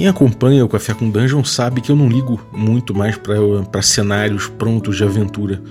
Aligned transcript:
Quem 0.00 0.08
acompanha 0.08 0.64
o 0.64 0.68
Café 0.68 0.94
com 0.94 1.10
Dungeon 1.10 1.44
sabe 1.44 1.82
que 1.82 1.92
eu 1.92 1.94
não 1.94 2.08
ligo 2.08 2.40
muito 2.54 2.94
mais 2.94 3.18
para 3.18 3.82
cenários 3.82 4.48
prontos 4.48 4.96
de 4.96 5.04
aventura. 5.04 5.62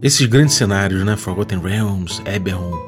Esses 0.00 0.24
grandes 0.24 0.54
cenários, 0.54 1.04
né? 1.04 1.16
Forgotten 1.16 1.58
Realms, 1.58 2.22
Eberron, 2.24 2.78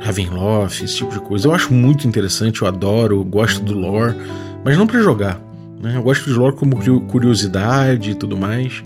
Ravenloft, 0.00 0.82
esse 0.82 0.96
tipo 0.96 1.12
de 1.12 1.20
coisa. 1.20 1.46
Eu 1.46 1.54
acho 1.54 1.72
muito 1.72 2.08
interessante, 2.08 2.62
eu 2.62 2.66
adoro, 2.66 3.22
gosto 3.22 3.62
do 3.62 3.72
lore, 3.72 4.16
mas 4.64 4.76
não 4.76 4.84
para 4.84 5.00
jogar. 5.00 5.40
Né? 5.80 5.96
Eu 5.96 6.02
gosto 6.02 6.24
de 6.24 6.32
lore 6.32 6.56
como 6.56 6.76
curiosidade 7.06 8.10
e 8.10 8.14
tudo 8.16 8.36
mais. 8.36 8.82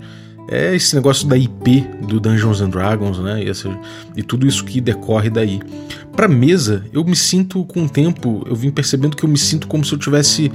É 0.47 0.75
esse 0.75 0.95
negócio 0.95 1.27
da 1.27 1.35
IP 1.35 1.87
do 2.07 2.19
Dungeons 2.19 2.61
and 2.61 2.69
Dragons, 2.69 3.17
né? 3.17 3.43
E, 3.43 3.49
essa, 3.49 3.67
e 4.15 4.21
tudo 4.21 4.45
isso 4.45 4.63
que 4.63 4.79
decorre 4.79 5.31
daí. 5.31 5.59
Para 6.15 6.27
mesa, 6.27 6.85
eu 6.93 7.03
me 7.03 7.15
sinto 7.15 7.65
com 7.65 7.85
o 7.85 7.89
tempo, 7.89 8.45
eu 8.47 8.55
vim 8.55 8.69
percebendo 8.69 9.17
que 9.17 9.23
eu 9.23 9.29
me 9.29 9.39
sinto 9.39 9.65
como 9.65 9.83
se 9.83 9.91
eu 9.91 9.97
tivesse 9.97 10.51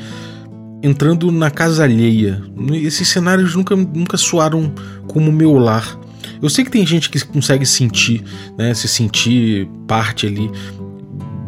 entrando 0.83 1.31
na 1.33 1.51
casa 1.51 1.85
alheia. 1.85 2.43
Esses 2.73 3.09
cenários 3.09 3.55
nunca, 3.55 3.75
nunca 3.75 4.17
soaram 4.17 4.73
como 5.07 5.33
meu 5.33 5.55
lar. 5.59 5.99
Eu 6.41 6.51
sei 6.51 6.65
que 6.65 6.71
tem 6.71 6.87
gente 6.87 7.09
que 7.09 7.25
consegue 7.25 7.65
sentir, 7.65 8.23
né, 8.59 8.75
se 8.75 8.89
sentir 8.89 9.69
parte 9.87 10.27
ali 10.27 10.51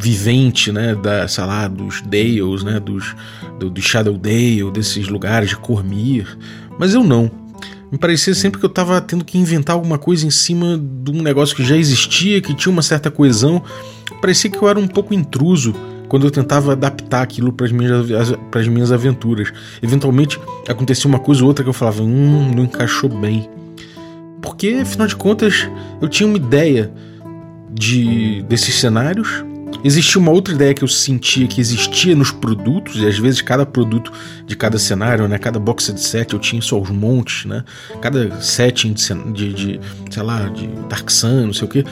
vivente, 0.00 0.70
né, 0.70 0.94
da, 0.94 1.26
sei 1.26 1.44
lá, 1.44 1.68
dos 1.68 2.00
Dales, 2.02 2.62
né, 2.62 2.78
dos 2.80 3.14
do, 3.58 3.68
do 3.68 3.82
Shadow 3.82 4.16
Dale, 4.16 4.70
desses 4.72 5.08
lugares 5.08 5.50
de 5.50 5.56
Cormir, 5.56 6.38
mas 6.78 6.94
eu 6.94 7.02
não. 7.02 7.30
Me 7.90 7.98
parecia 7.98 8.34
sempre 8.34 8.60
que 8.60 8.66
eu 8.66 8.70
estava 8.70 9.00
tendo 9.00 9.24
que 9.24 9.38
inventar 9.38 9.74
alguma 9.74 9.98
coisa 9.98 10.26
em 10.26 10.30
cima 10.30 10.78
de 10.78 11.10
um 11.10 11.22
negócio 11.22 11.56
que 11.56 11.64
já 11.64 11.76
existia, 11.76 12.40
que 12.40 12.54
tinha 12.54 12.70
uma 12.70 12.82
certa 12.82 13.10
coesão. 13.10 13.62
Parecia 14.20 14.50
que 14.50 14.58
eu 14.58 14.68
era 14.68 14.78
um 14.78 14.86
pouco 14.86 15.14
intruso 15.14 15.74
quando 16.08 16.26
eu 16.26 16.30
tentava 16.30 16.72
adaptar 16.72 17.22
aquilo 17.22 17.52
para 17.52 17.66
as 17.66 17.72
minhas, 17.72 18.06
minhas 18.68 18.90
aventuras. 18.90 19.52
Eventualmente 19.82 20.40
acontecia 20.68 21.08
uma 21.08 21.18
coisa 21.18 21.42
ou 21.42 21.48
outra 21.48 21.62
que 21.62 21.68
eu 21.68 21.74
falava, 21.74 22.02
hum, 22.02 22.52
não 22.54 22.64
encaixou 22.64 23.10
bem. 23.10 23.48
Porque, 24.40 24.78
afinal 24.82 25.06
de 25.06 25.16
contas, 25.16 25.68
eu 26.00 26.08
tinha 26.08 26.26
uma 26.26 26.36
ideia 26.36 26.90
de 27.70 28.42
desses 28.48 28.74
cenários. 28.74 29.44
Existia 29.84 30.20
uma 30.20 30.32
outra 30.32 30.54
ideia 30.54 30.72
que 30.74 30.82
eu 30.82 30.88
sentia 30.88 31.46
que 31.46 31.60
existia 31.60 32.16
nos 32.16 32.32
produtos, 32.32 32.96
e 32.96 33.06
às 33.06 33.18
vezes 33.18 33.42
cada 33.42 33.66
produto 33.66 34.10
de 34.46 34.56
cada 34.56 34.78
cenário, 34.78 35.28
né? 35.28 35.38
Cada 35.38 35.58
box 35.60 35.92
de 35.92 36.00
set 36.00 36.32
eu 36.32 36.38
tinha 36.38 36.60
só 36.62 36.80
os 36.80 36.90
montes, 36.90 37.44
né? 37.44 37.62
Cada 38.00 38.40
setting 38.40 38.94
de, 38.94 39.14
de, 39.32 39.52
de 39.52 39.80
sei 40.10 40.22
lá, 40.22 40.48
de 40.48 40.66
Dark 40.88 41.08
Sun, 41.10 41.46
não 41.46 41.52
sei 41.52 41.68
o 41.68 41.70
que 41.70 41.84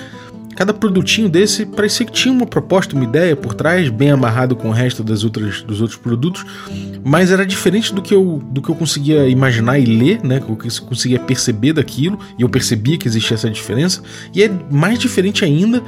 Cada 0.57 0.73
produtinho 0.73 1.29
desse 1.29 1.67
parecia 1.67 2.07
que 2.07 2.13
tinha 2.13 2.33
uma 2.33 2.47
proposta, 2.47 2.97
uma 2.97 3.05
ideia 3.05 3.37
por 3.37 3.53
trás, 3.53 3.91
bem 3.91 4.11
amarrado 4.11 4.57
com 4.57 4.69
o 4.69 4.73
resto 4.73 5.05
das 5.05 5.23
outras, 5.23 5.61
dos 5.61 5.83
outros 5.83 5.99
produtos, 5.99 6.47
mas 7.05 7.31
era 7.31 7.45
diferente 7.45 7.95
do 7.95 8.01
que 8.01 8.15
eu, 8.15 8.43
do 8.51 8.63
que 8.63 8.71
eu 8.71 8.75
conseguia 8.75 9.29
imaginar 9.29 9.79
e 9.79 9.85
ler, 9.85 10.25
né? 10.25 10.41
Que 10.41 10.51
eu 10.51 10.57
conseguia 10.87 11.19
perceber 11.19 11.75
daquilo, 11.75 12.19
e 12.39 12.43
eu 12.43 12.49
percebia 12.49 12.97
que 12.97 13.07
existia 13.07 13.35
essa 13.35 13.51
diferença, 13.51 14.03
e 14.35 14.43
é 14.43 14.51
mais 14.71 14.99
diferente 14.99 15.45
ainda 15.45 15.83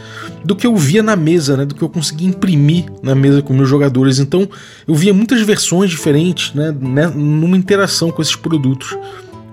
do 0.44 0.54
que 0.54 0.66
eu 0.66 0.76
via 0.76 1.02
na 1.02 1.16
mesa, 1.16 1.56
né? 1.56 1.64
Do 1.64 1.74
que 1.74 1.82
eu 1.82 1.88
conseguia 1.88 2.28
imprimir 2.28 2.84
na 3.02 3.14
mesa 3.14 3.40
com 3.40 3.54
meus 3.54 3.70
jogadores. 3.70 4.18
Então 4.18 4.46
eu 4.86 4.94
via 4.94 5.14
muitas 5.14 5.40
versões 5.40 5.90
diferentes, 5.90 6.52
né? 6.52 6.76
né 6.78 7.06
numa 7.06 7.56
interação 7.56 8.10
com 8.10 8.20
esses 8.20 8.36
produtos. 8.36 8.94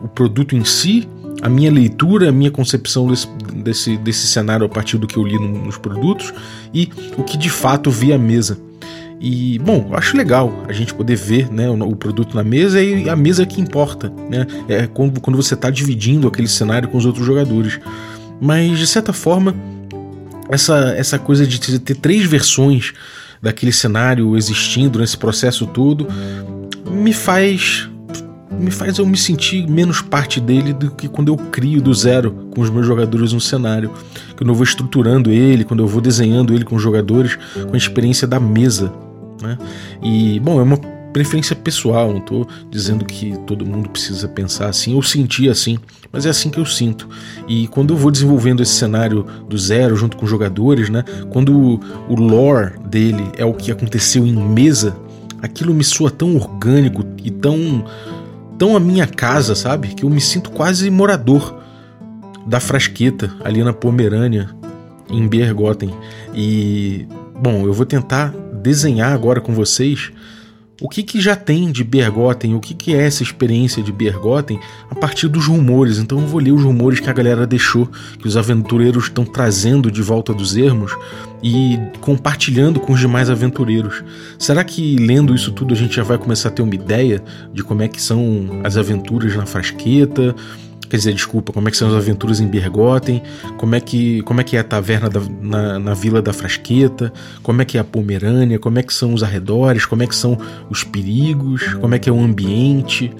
O 0.04 0.10
produto 0.10 0.58
em 0.58 0.66
si 0.66 1.08
a 1.46 1.50
minha 1.50 1.72
leitura, 1.72 2.30
a 2.30 2.32
minha 2.32 2.50
concepção 2.50 3.08
desse, 3.08 3.28
desse, 3.54 3.98
desse 3.98 4.26
cenário 4.26 4.66
a 4.66 4.70
partir 4.70 4.98
do 4.98 5.06
que 5.06 5.16
eu 5.16 5.24
li 5.24 5.36
no, 5.36 5.66
nos 5.66 5.78
produtos 5.78 6.34
e 6.74 6.90
o 7.16 7.24
que 7.24 7.38
de 7.38 7.52
fato 7.52 7.92
vi 7.92 8.12
à 8.12 8.18
mesa. 8.18 8.58
E, 9.22 9.60
bom, 9.60 9.88
eu 9.92 9.96
acho 9.96 10.18
legal 10.18 10.52
a 10.68 10.74
gente 10.74 10.92
poder 10.92 11.16
ver 11.16 11.52
né, 11.52 11.70
o, 11.70 11.96
produto 11.96 12.36
na 12.36 12.44
mesa 12.44 12.82
e 12.82 13.08
a 13.08 13.16
mesa 13.16 13.46
que 13.46 13.62
importa, 13.62 14.12
né? 14.28 14.48
É 14.68 14.88
quando, 14.88 15.22
quando 15.22 15.36
você 15.36 15.54
está 15.54 15.70
dividindo 15.70 16.28
aquele 16.28 16.48
cenário 16.48 16.90
com 16.90 16.98
os 16.98 17.06
outros 17.06 17.26
jogadores. 17.26 17.80
Mas, 18.42 18.80
de 18.80 18.88
certa 18.88 19.14
forma, 19.14 19.56
essa, 20.50 20.96
essa 20.98 21.20
coisa 21.20 21.46
de 21.46 21.80
ter 21.80 21.96
três 21.96 22.26
versões 22.26 22.92
daquele 23.40 23.72
cenário 23.72 24.36
existindo 24.36 24.98
nesse 24.98 25.18
processo 25.18 25.68
todo 25.68 26.08
me 26.90 27.14
faz 27.14 27.88
me 28.60 28.72
faz 28.72 28.98
eu 28.98 29.06
me 29.06 29.18
sentir 29.18 29.68
menos 29.68 30.02
parte 30.02 30.40
dele 30.40 30.74
do 30.74 30.92
que 30.92 31.08
quando 31.08 31.30
eu 31.30 31.38
crio 31.38 31.82
do 31.82 31.94
zero 31.94 32.32
com 32.54 32.62
os 32.62 32.70
meus 32.70 32.86
jogadores 32.86 33.34
um 33.34 33.40
cenário. 33.40 33.92
Quando 34.38 34.50
eu 34.50 34.56
vou 34.56 34.64
estruturando 34.64 35.32
ele, 35.32 35.64
quando 35.64 35.82
eu 35.82 35.88
vou 35.88 36.02
desenhando 36.02 36.54
ele 36.54 36.64
com 36.64 36.76
os 36.76 36.82
jogadores, 36.82 37.38
com 37.54 37.74
a 37.74 37.78
experiência 37.78 38.28
da 38.28 38.40
mesa. 38.40 38.92
Né? 39.42 39.58
E, 40.02 40.40
bom, 40.40 40.60
é 40.60 40.64
uma 40.64 40.78
preferência 41.16 41.56
pessoal, 41.56 42.12
não 42.12 42.18
estou 42.18 42.46
dizendo 42.70 43.06
que 43.06 43.38
todo 43.48 43.66
mundo 43.66 43.90
precisa 43.90 44.28
pensar 44.28 44.68
assim 44.68 44.96
ou 44.96 45.02
sentir 45.02 45.50
assim, 45.50 45.78
mas 46.12 46.26
é 46.26 46.30
assim 46.30 46.50
que 46.50 46.60
eu 46.60 46.66
sinto. 46.66 47.08
E 47.48 47.68
quando 47.70 47.94
eu 47.94 47.98
vou 47.98 48.12
desenvolvendo 48.12 48.62
esse 48.62 48.74
cenário 48.74 49.26
do 49.48 49.58
zero 49.58 49.96
junto 49.96 50.18
com 50.18 50.26
os 50.26 50.30
jogadores, 50.30 50.90
né, 50.90 51.06
quando 51.30 51.80
o 52.10 52.16
lore 52.16 52.74
dele 52.90 53.24
é 53.38 53.46
o 53.46 53.54
que 53.54 53.72
aconteceu 53.72 54.26
em 54.28 54.34
mesa, 54.34 54.94
aquilo 55.42 55.74
me 55.74 55.86
soa 55.86 56.12
tão 56.12 56.36
orgânico 56.36 57.06
e 57.24 57.32
tão 57.32 57.86
tão 58.58 58.76
a 58.76 58.80
minha 58.80 59.08
casa, 59.08 59.56
sabe? 59.56 59.90
Que 59.90 60.04
eu 60.04 60.10
me 60.10 60.22
sinto 60.22 60.52
quase 60.52 60.90
morador 60.90 61.62
da 62.46 62.60
Frasqueta, 62.60 63.34
ali 63.44 63.64
na 63.64 63.74
Pomerânia, 63.74 64.50
em 65.10 65.28
Bergotten. 65.28 65.94
E, 66.34 67.08
bom, 67.40 67.66
eu 67.66 67.74
vou 67.74 67.86
tentar 67.86 68.34
desenhar 68.62 69.14
agora 69.14 69.42
com 69.42 69.54
vocês 69.54 70.12
o 70.82 70.90
que, 70.90 71.04
que 71.04 71.22
já 71.22 71.36
tem 71.36 71.72
de 71.72 71.84
Bergotten, 71.84 72.54
o 72.54 72.60
que, 72.60 72.74
que 72.74 72.94
é 72.94 73.06
essa 73.06 73.24
experiência 73.24 73.82
de 73.82 73.92
Bergotten 73.92 74.60
a 74.90 74.96
partir 74.96 75.28
dos 75.28 75.48
rumores. 75.48 75.98
Então 75.98 76.20
eu 76.20 76.28
vou 76.28 76.42
ler 76.42 76.52
os 76.52 76.64
rumores 76.64 77.00
que 77.00 77.10
a 77.10 77.14
galera 77.14 77.48
deixou, 77.48 77.88
que 78.20 78.28
os 78.28 78.36
aventureiros 78.36 79.06
estão 79.06 79.26
trazendo 79.26 79.90
de 79.90 80.02
volta 80.02 80.34
dos 80.34 80.58
ermos 80.58 80.92
e 81.42 81.80
compartilhando 82.02 82.80
com 82.80 82.94
os 82.94 83.00
demais 83.00 83.30
aventureiros. 83.30 84.04
Será 84.38 84.64
que 84.64 84.98
lendo 84.98 85.34
isso 85.34 85.52
tudo 85.52 85.74
a 85.74 85.78
gente 85.78 85.96
já 85.96 86.04
vai 86.04 86.18
começar 86.18 86.50
a 86.50 86.52
ter 86.52 86.62
uma 86.62 86.76
ideia 86.76 87.24
de 87.54 87.64
como 87.64 87.82
é 87.82 87.88
que 87.88 88.02
são 88.02 88.62
as 88.64 88.76
aventuras 88.76 89.36
na 89.36 89.46
frasqueta? 89.46 90.36
Quer 90.90 90.98
dizer, 90.98 91.14
desculpa, 91.14 91.52
como 91.52 91.68
é 91.68 91.72
que 91.72 91.78
são 91.78 91.90
as 91.90 91.96
aventuras 91.96 92.40
em 92.40 92.48
Bergotten, 92.48 93.22
como 93.58 93.76
é 93.76 93.80
que, 93.80 94.22
como 94.22 94.42
é, 94.42 94.44
que 94.44 94.56
é 94.56 94.60
a 94.60 94.64
taverna 94.64 95.10
da, 95.10 95.22
na, 95.42 95.80
na 95.80 95.94
Vila 95.94 96.22
da 96.22 96.32
Frasqueta, 96.32 97.12
como 97.42 97.62
é 97.62 97.66
que 97.66 97.78
é 97.78 97.82
a 97.82 97.84
Pomerânia, 97.84 98.60
como 98.60 98.80
é 98.80 98.84
que 98.84 98.94
são 98.94 99.14
os 99.14 99.24
arredores, 99.24 99.86
como 99.86 100.04
é 100.04 100.08
que 100.08 100.16
são 100.16 100.38
os 100.70 100.84
perigos, 100.84 101.74
como 101.76 101.96
é 101.96 102.00
que 102.00 102.10
é 102.10 102.12
o 102.14 102.20
ambiente, 102.20 103.12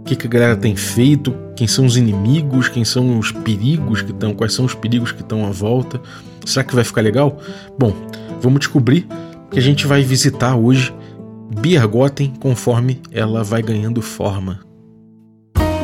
o 0.00 0.04
que, 0.04 0.16
que 0.16 0.26
a 0.26 0.30
galera 0.30 0.56
tem 0.56 0.76
feito, 0.76 1.34
quem 1.56 1.66
são 1.66 1.86
os 1.86 1.96
inimigos, 1.96 2.68
quem 2.68 2.84
são 2.84 3.18
os 3.18 3.32
perigos 3.32 4.02
que 4.02 4.12
estão, 4.12 4.34
quais 4.34 4.52
são 4.52 4.64
os 4.64 4.74
perigos 4.74 5.12
que 5.12 5.22
estão 5.22 5.46
à 5.46 5.50
volta. 5.50 6.00
Será 6.44 6.62
que 6.64 6.74
vai 6.74 6.84
ficar 6.84 7.00
legal? 7.00 7.40
Bom, 7.78 7.94
vamos 8.40 8.60
descobrir 8.60 9.06
que 9.50 9.58
a 9.58 9.62
gente 9.62 9.86
vai 9.86 10.02
visitar 10.02 10.56
hoje 10.56 10.92
Bergotten 11.60 12.34
conforme 12.40 13.00
ela 13.10 13.42
vai 13.42 13.62
ganhando 13.62 14.02
forma. 14.02 14.60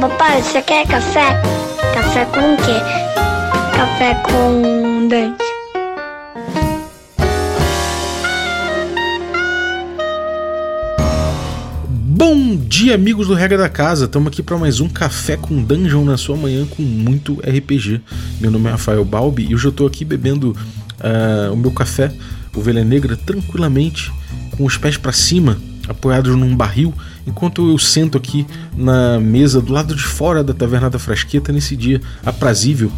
Papai, 0.00 0.42
você 0.42 0.62
quer 0.62 0.86
café? 0.86 1.42
Café 1.92 2.24
com 2.24 2.54
o 2.54 2.56
quê? 2.56 2.80
Café 3.76 4.14
com 4.22 5.06
dente. 5.06 5.44
Bom 11.86 12.56
dia, 12.56 12.94
amigos 12.94 13.28
do 13.28 13.34
Regra 13.34 13.58
da 13.58 13.68
Casa. 13.68 14.06
Estamos 14.06 14.28
aqui 14.28 14.42
para 14.42 14.56
mais 14.56 14.80
um 14.80 14.88
café 14.88 15.36
com 15.36 15.62
dungeon 15.62 16.06
na 16.06 16.16
sua 16.16 16.34
manhã 16.34 16.64
com 16.64 16.80
muito 16.80 17.34
RPG. 17.40 18.00
Meu 18.40 18.50
nome 18.50 18.68
é 18.68 18.70
Rafael 18.70 19.04
Balbi 19.04 19.48
e 19.50 19.54
hoje 19.54 19.66
eu 19.66 19.70
estou 19.70 19.86
aqui 19.86 20.06
bebendo 20.06 20.56
uh, 20.98 21.52
o 21.52 21.56
meu 21.56 21.72
café 21.72 22.10
Ovelha 22.56 22.82
Negra 22.82 23.18
tranquilamente, 23.18 24.10
com 24.56 24.64
os 24.64 24.78
pés 24.78 24.96
para 24.96 25.12
cima, 25.12 25.58
apoiados 25.90 26.36
num 26.36 26.56
barril 26.56 26.94
enquanto 27.26 27.68
eu 27.68 27.78
sento 27.78 28.16
aqui 28.16 28.46
na 28.76 29.18
mesa 29.18 29.60
do 29.60 29.72
lado 29.72 29.94
de 29.94 30.02
fora 30.02 30.42
da 30.42 30.54
Taverna 30.54 30.88
da 30.88 30.98
Frasqueta 30.98 31.52
nesse 31.52 31.76
dia 31.76 32.00
aprazível, 32.24 32.92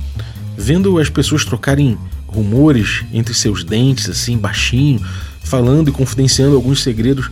vendo 0.57 0.99
as 0.99 1.09
pessoas 1.09 1.45
trocarem 1.45 1.97
rumores 2.27 3.05
entre 3.13 3.35
seus 3.35 3.65
dentes, 3.65 4.09
assim, 4.09 4.37
baixinho, 4.37 5.01
falando 5.43 5.89
e 5.89 5.93
confidenciando 5.93 6.55
alguns 6.55 6.83
segredos 6.83 7.31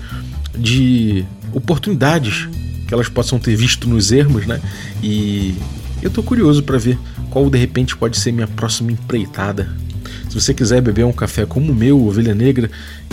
de 0.57 1.25
oportunidades 1.53 2.49
que 2.87 2.95
elas 2.95 3.09
possam 3.09 3.39
ter 3.39 3.55
visto 3.55 3.89
nos 3.89 4.11
ermos, 4.13 4.47
né? 4.47 4.61
E 5.03 5.55
eu 6.03 6.11
tô 6.11 6.23
curioso 6.23 6.63
para 6.63 6.79
ver 6.79 6.99
qual 7.31 7.49
de 7.49 7.59
repente 7.59 7.97
pode 7.97 8.19
ser 8.19 8.33
minha 8.33 8.49
próxima 8.49 8.93
empreitada. 8.93 9.71
Se 10.29 10.41
você 10.41 10.55
quiser 10.55 10.81
beber 10.81 11.05
um 11.05 11.13
café 11.13 11.45
como 11.45 11.73
o 11.73 11.75
meu, 11.75 12.07
Ovelha 12.07 12.35
Negra, 12.35 12.71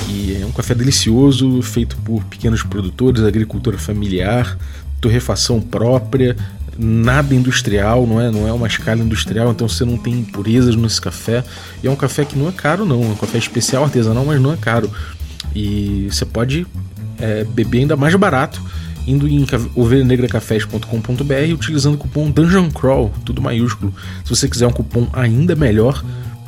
que 0.07 0.41
é 0.41 0.45
um 0.45 0.51
café 0.51 0.73
delicioso, 0.73 1.61
feito 1.61 1.97
por 1.97 2.23
pequenos 2.23 2.63
produtores, 2.63 3.23
agricultura 3.23 3.77
familiar, 3.77 4.57
torrefação 5.01 5.59
própria, 5.59 6.35
nada 6.79 7.35
industrial, 7.35 8.07
não 8.07 8.21
é, 8.21 8.31
não 8.31 8.47
é 8.47 8.53
uma 8.53 8.67
escala 8.67 9.01
industrial, 9.01 9.51
então 9.51 9.67
você 9.67 9.83
não 9.83 9.97
tem 9.97 10.13
impurezas 10.13 10.75
nesse 10.75 11.01
café. 11.01 11.43
E 11.83 11.87
é 11.87 11.91
um 11.91 11.95
café 11.95 12.23
que 12.23 12.37
não 12.37 12.47
é 12.47 12.51
caro, 12.53 12.85
não, 12.85 13.03
é 13.03 13.07
um 13.07 13.15
café 13.15 13.37
especial, 13.37 13.83
artesanal, 13.83 14.23
mas 14.23 14.39
não 14.39 14.53
é 14.53 14.57
caro. 14.57 14.89
E 15.53 16.07
você 16.09 16.25
pode 16.25 16.65
é, 17.19 17.43
beber 17.43 17.79
ainda 17.79 17.97
mais 17.97 18.15
barato 18.15 18.61
indo 19.05 19.27
em 19.27 19.45
ovelhanegracafés.com.br 19.73 21.33
e 21.47 21.53
utilizando 21.53 21.95
o 21.95 21.97
cupom 21.97 22.29
Dungeon 22.29 22.69
Crawl, 22.69 23.11
tudo 23.23 23.41
maiúsculo. 23.41 23.93
Se 24.23 24.29
você 24.29 24.49
quiser 24.49 24.67
um 24.67 24.71
cupom 24.71 25.07
ainda 25.13 25.55
melhor, 25.55 26.03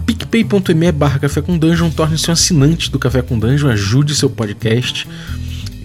picpay.me 0.10 0.92
barra 0.92 1.20
café 1.20 1.40
com 1.40 1.56
dungeon, 1.56 1.92
torne-se 1.92 2.30
um 2.30 2.34
assinante 2.34 2.90
do 2.90 2.98
Café 2.98 3.22
com 3.22 3.38
Dungeon, 3.38 3.70
ajude 3.70 4.16
seu 4.16 4.28
podcast. 4.28 5.08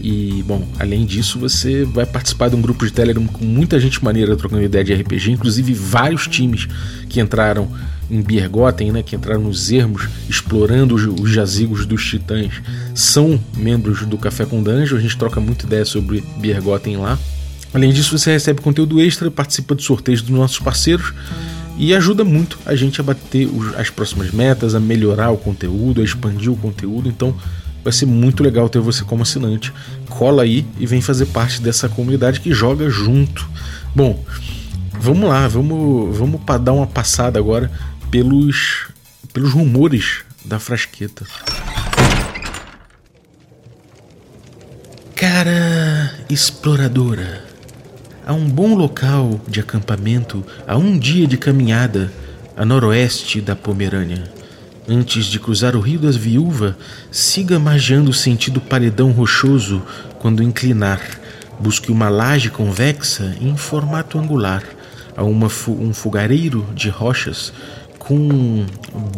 E, 0.01 0.43
bom, 0.47 0.67
além 0.79 1.05
disso, 1.05 1.39
você 1.39 1.85
vai 1.85 2.07
participar 2.07 2.49
de 2.49 2.57
um 2.57 2.63
grupo 2.63 2.87
de 2.87 2.93
Telegram 2.93 3.27
com 3.27 3.45
muita 3.45 3.79
gente 3.79 4.03
maneira 4.03 4.35
trocando 4.35 4.63
ideia 4.63 4.83
de 4.83 4.95
RPG, 4.95 5.33
inclusive 5.33 5.75
vários 5.75 6.27
times 6.27 6.67
que 7.07 7.21
entraram 7.21 7.71
em 8.11 8.23
Biergoten, 8.23 8.93
né, 8.93 9.03
que 9.03 9.15
entraram 9.15 9.43
nos 9.43 9.71
ermos, 9.71 10.09
explorando 10.27 10.95
os, 10.95 11.05
os 11.21 11.31
jazigos 11.31 11.85
dos 11.85 12.03
titãs, 12.03 12.63
são 12.95 13.39
membros 13.55 14.07
do 14.07 14.17
Café 14.17 14.47
com 14.47 14.63
Dungeon. 14.63 14.97
A 14.97 15.01
gente 15.01 15.19
troca 15.19 15.39
muita 15.39 15.67
ideia 15.67 15.85
sobre 15.85 16.25
Biergoten 16.39 16.97
lá. 16.97 17.19
Além 17.75 17.93
disso, 17.93 18.17
você 18.17 18.31
recebe 18.31 18.63
conteúdo 18.63 19.03
extra, 19.03 19.31
participa 19.31 19.75
de 19.75 19.83
sorteios 19.83 20.23
dos 20.23 20.31
nossos 20.31 20.61
parceiros 20.61 21.13
e 21.77 21.95
ajuda 21.95 22.25
muito 22.25 22.59
a 22.65 22.75
gente 22.75 23.01
a 23.01 23.05
bater 23.05 23.49
as 23.77 23.91
próximas 23.91 24.31
metas, 24.31 24.75
a 24.75 24.81
melhorar 24.81 25.31
o 25.31 25.37
conteúdo, 25.37 26.01
a 26.01 26.05
expandir 26.05 26.53
o 26.53 26.57
conteúdo. 26.57 27.09
Então 27.09 27.37
vai 27.83 27.93
ser 27.93 28.07
muito 28.07 28.43
legal 28.43 28.69
ter 28.69 28.81
você 28.81 29.05
como 29.05 29.23
assinante. 29.23 29.73
Cola 30.09 30.43
aí 30.43 30.65
e 30.79 30.87
vem 30.87 31.01
fazer 31.01 31.27
parte 31.27 31.61
dessa 31.61 31.89
comunidade 31.89 32.41
que 32.41 32.53
joga 32.53 32.89
junto. 32.89 33.49
Bom, 33.95 34.25
vamos 35.01 35.29
lá, 35.29 35.47
vamos, 35.49 36.17
vamos 36.17 36.41
dar 36.63 36.73
uma 36.73 36.87
passada 36.87 37.39
agora 37.39 37.71
pelos, 38.11 38.87
pelos 39.33 39.53
rumores 39.53 40.23
da 40.45 40.59
frasqueta. 40.59 41.27
Cara 45.17 46.13
exploradora. 46.29 47.54
Há 48.27 48.33
um 48.33 48.49
bom 48.49 48.75
local 48.75 49.39
de 49.47 49.61
acampamento 49.61 50.43
a 50.67 50.79
um 50.79 50.99
dia 50.99 51.27
de 51.27 51.37
caminhada 51.37 52.11
a 52.57 52.65
noroeste 52.65 53.39
da 53.39 53.55
Pomerânia. 53.55 54.25
Antes 54.89 55.27
de 55.27 55.39
cruzar 55.39 55.77
o 55.77 55.81
Rio 55.81 55.99
das 55.99 56.17
Viúvas, 56.17 56.75
siga 57.11 57.59
magiando 57.59 58.11
o 58.11 58.15
sentido 58.15 58.63
paredão 58.63 59.11
rochoso 59.11 59.83
quando 60.21 60.43
inclinar. 60.43 61.03
Busque 61.61 61.93
uma 61.93 62.09
laje 62.09 62.49
convexa 62.49 63.37
em 63.43 63.59
formato 63.59 64.19
angular, 64.19 64.63
a 65.15 65.23
uma, 65.23 65.51
um 65.69 65.93
fogareiro 65.93 66.67
de 66.75 66.89
rochas 66.89 67.53
com 67.99 68.65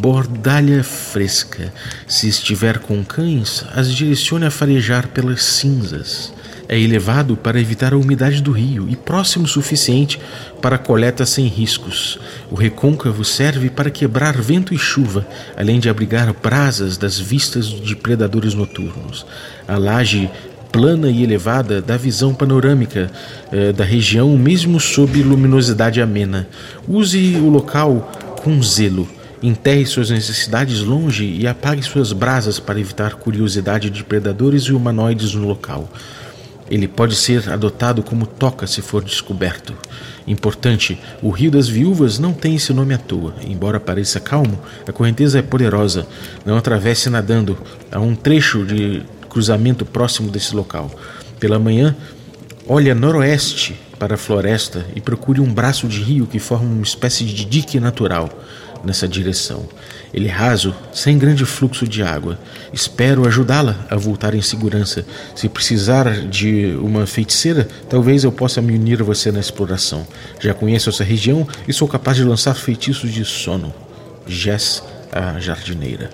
bordalha 0.00 0.82
fresca. 0.82 1.72
Se 2.08 2.28
estiver 2.28 2.80
com 2.80 3.04
cães, 3.04 3.64
as 3.72 3.92
direcione 3.92 4.46
a 4.46 4.50
farejar 4.50 5.06
pelas 5.08 5.44
cinzas. 5.44 6.32
É 6.68 6.78
elevado 6.78 7.36
para 7.36 7.60
evitar 7.60 7.92
a 7.92 7.96
umidade 7.96 8.42
do 8.42 8.50
rio 8.50 8.86
e 8.88 8.96
próximo 8.96 9.44
o 9.44 9.48
suficiente 9.48 10.20
para 10.60 10.78
coleta 10.78 11.24
sem 11.24 11.46
riscos. 11.46 12.18
O 12.50 12.54
recôncavo 12.54 13.24
serve 13.24 13.70
para 13.70 13.90
quebrar 13.90 14.36
vento 14.40 14.74
e 14.74 14.78
chuva, 14.78 15.26
além 15.56 15.78
de 15.78 15.88
abrigar 15.88 16.34
brasas 16.42 16.96
das 16.96 17.18
vistas 17.18 17.66
de 17.66 17.94
predadores 17.94 18.54
noturnos. 18.54 19.24
A 19.68 19.76
laje 19.78 20.30
plana 20.72 21.08
e 21.08 21.22
elevada 21.22 21.80
dá 21.80 21.96
visão 21.96 22.34
panorâmica 22.34 23.10
eh, 23.50 23.72
da 23.72 23.84
região, 23.84 24.36
mesmo 24.36 24.78
sob 24.78 25.22
luminosidade 25.22 26.02
amena. 26.02 26.48
Use 26.86 27.36
o 27.36 27.48
local 27.48 28.12
com 28.42 28.62
zelo. 28.62 29.08
Enterre 29.42 29.86
suas 29.86 30.10
necessidades 30.10 30.80
longe 30.80 31.24
e 31.24 31.46
apague 31.46 31.82
suas 31.82 32.12
brasas 32.12 32.58
para 32.58 32.80
evitar 32.80 33.14
curiosidade 33.14 33.90
de 33.90 34.02
predadores 34.02 34.64
e 34.64 34.72
humanoides 34.72 35.34
no 35.34 35.46
local. 35.46 35.88
Ele 36.70 36.88
pode 36.88 37.14
ser 37.14 37.48
adotado 37.48 38.02
como 38.02 38.26
toca 38.26 38.66
se 38.66 38.82
for 38.82 39.02
descoberto. 39.02 39.74
Importante, 40.26 41.00
o 41.22 41.30
Rio 41.30 41.50
das 41.50 41.68
Viúvas 41.68 42.18
não 42.18 42.32
tem 42.32 42.56
esse 42.56 42.72
nome 42.72 42.92
à 42.94 42.98
toa. 42.98 43.34
Embora 43.46 43.78
pareça 43.78 44.18
calmo, 44.18 44.58
a 44.86 44.92
correnteza 44.92 45.38
é 45.38 45.42
poderosa. 45.42 46.06
Não 46.44 46.56
atravesse 46.56 47.08
nadando. 47.08 47.56
Há 47.92 48.00
um 48.00 48.16
trecho 48.16 48.64
de 48.64 49.02
cruzamento 49.28 49.84
próximo 49.84 50.30
desse 50.30 50.56
local. 50.56 50.90
Pela 51.38 51.58
manhã, 51.58 51.94
olhe 52.66 52.90
a 52.90 52.94
noroeste 52.94 53.76
para 53.98 54.14
a 54.14 54.18
floresta 54.18 54.84
e 54.94 55.00
procure 55.00 55.40
um 55.40 55.52
braço 55.52 55.86
de 55.86 56.02
rio 56.02 56.26
que 56.26 56.38
forma 56.38 56.68
uma 56.68 56.82
espécie 56.82 57.24
de 57.24 57.44
dique 57.44 57.78
natural 57.78 58.28
nessa 58.86 59.06
direção. 59.06 59.68
Ele 60.14 60.28
é 60.28 60.30
raso, 60.30 60.74
sem 60.92 61.18
grande 61.18 61.44
fluxo 61.44 61.86
de 61.86 62.02
água. 62.02 62.38
Espero 62.72 63.26
ajudá-la 63.26 63.86
a 63.90 63.96
voltar 63.96 64.34
em 64.34 64.40
segurança. 64.40 65.04
Se 65.34 65.48
precisar 65.48 66.10
de 66.28 66.74
uma 66.80 67.06
feiticeira, 67.06 67.68
talvez 67.90 68.24
eu 68.24 68.32
possa 68.32 68.62
me 68.62 68.72
unir 68.72 69.00
a 69.00 69.04
você 69.04 69.30
na 69.32 69.40
exploração. 69.40 70.06
Já 70.40 70.54
conheço 70.54 70.88
essa 70.88 71.04
região 71.04 71.46
e 71.66 71.72
sou 71.72 71.88
capaz 71.88 72.16
de 72.16 72.24
lançar 72.24 72.54
feitiços 72.54 73.12
de 73.12 73.24
sono. 73.24 73.74
Jess, 74.26 74.82
a 75.12 75.38
jardineira. 75.38 76.10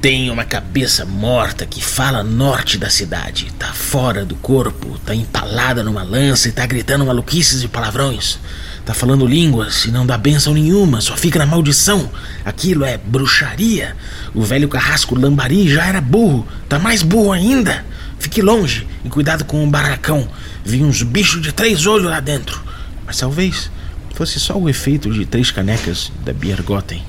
Tem 0.00 0.30
uma 0.30 0.44
cabeça 0.44 1.04
morta 1.04 1.66
que 1.66 1.82
fala 1.82 2.22
norte 2.22 2.78
da 2.78 2.88
cidade. 2.88 3.52
Tá 3.58 3.72
fora 3.72 4.24
do 4.24 4.36
corpo, 4.36 4.96
tá 5.04 5.12
empalada 5.12 5.82
numa 5.82 6.04
lança 6.04 6.48
e 6.48 6.52
tá 6.52 6.64
gritando 6.66 7.04
maluquices 7.04 7.64
e 7.64 7.68
palavrões. 7.68 8.38
Tá 8.86 8.94
falando 8.94 9.26
línguas 9.26 9.86
e 9.86 9.90
não 9.90 10.06
dá 10.06 10.16
benção 10.16 10.54
nenhuma, 10.54 11.00
só 11.00 11.16
fica 11.16 11.40
na 11.40 11.46
maldição. 11.46 12.08
Aquilo 12.44 12.84
é 12.84 12.96
bruxaria. 12.96 13.96
O 14.32 14.42
velho 14.42 14.68
carrasco 14.68 15.18
Lambari 15.18 15.68
já 15.68 15.86
era 15.86 16.00
burro, 16.00 16.46
tá 16.68 16.78
mais 16.78 17.02
burro 17.02 17.32
ainda. 17.32 17.84
Fique 18.20 18.40
longe 18.40 18.86
e 19.04 19.08
cuidado 19.08 19.44
com 19.44 19.64
o 19.64 19.70
barracão. 19.70 20.28
Vi 20.64 20.84
uns 20.84 21.02
bichos 21.02 21.42
de 21.42 21.50
três 21.50 21.86
olhos 21.86 22.08
lá 22.08 22.20
dentro. 22.20 22.62
Mas 23.04 23.18
talvez 23.18 23.68
fosse 24.14 24.38
só 24.38 24.56
o 24.56 24.68
efeito 24.68 25.12
de 25.12 25.26
três 25.26 25.50
canecas 25.50 26.12
da 26.24 26.32
Biergoten. 26.32 27.02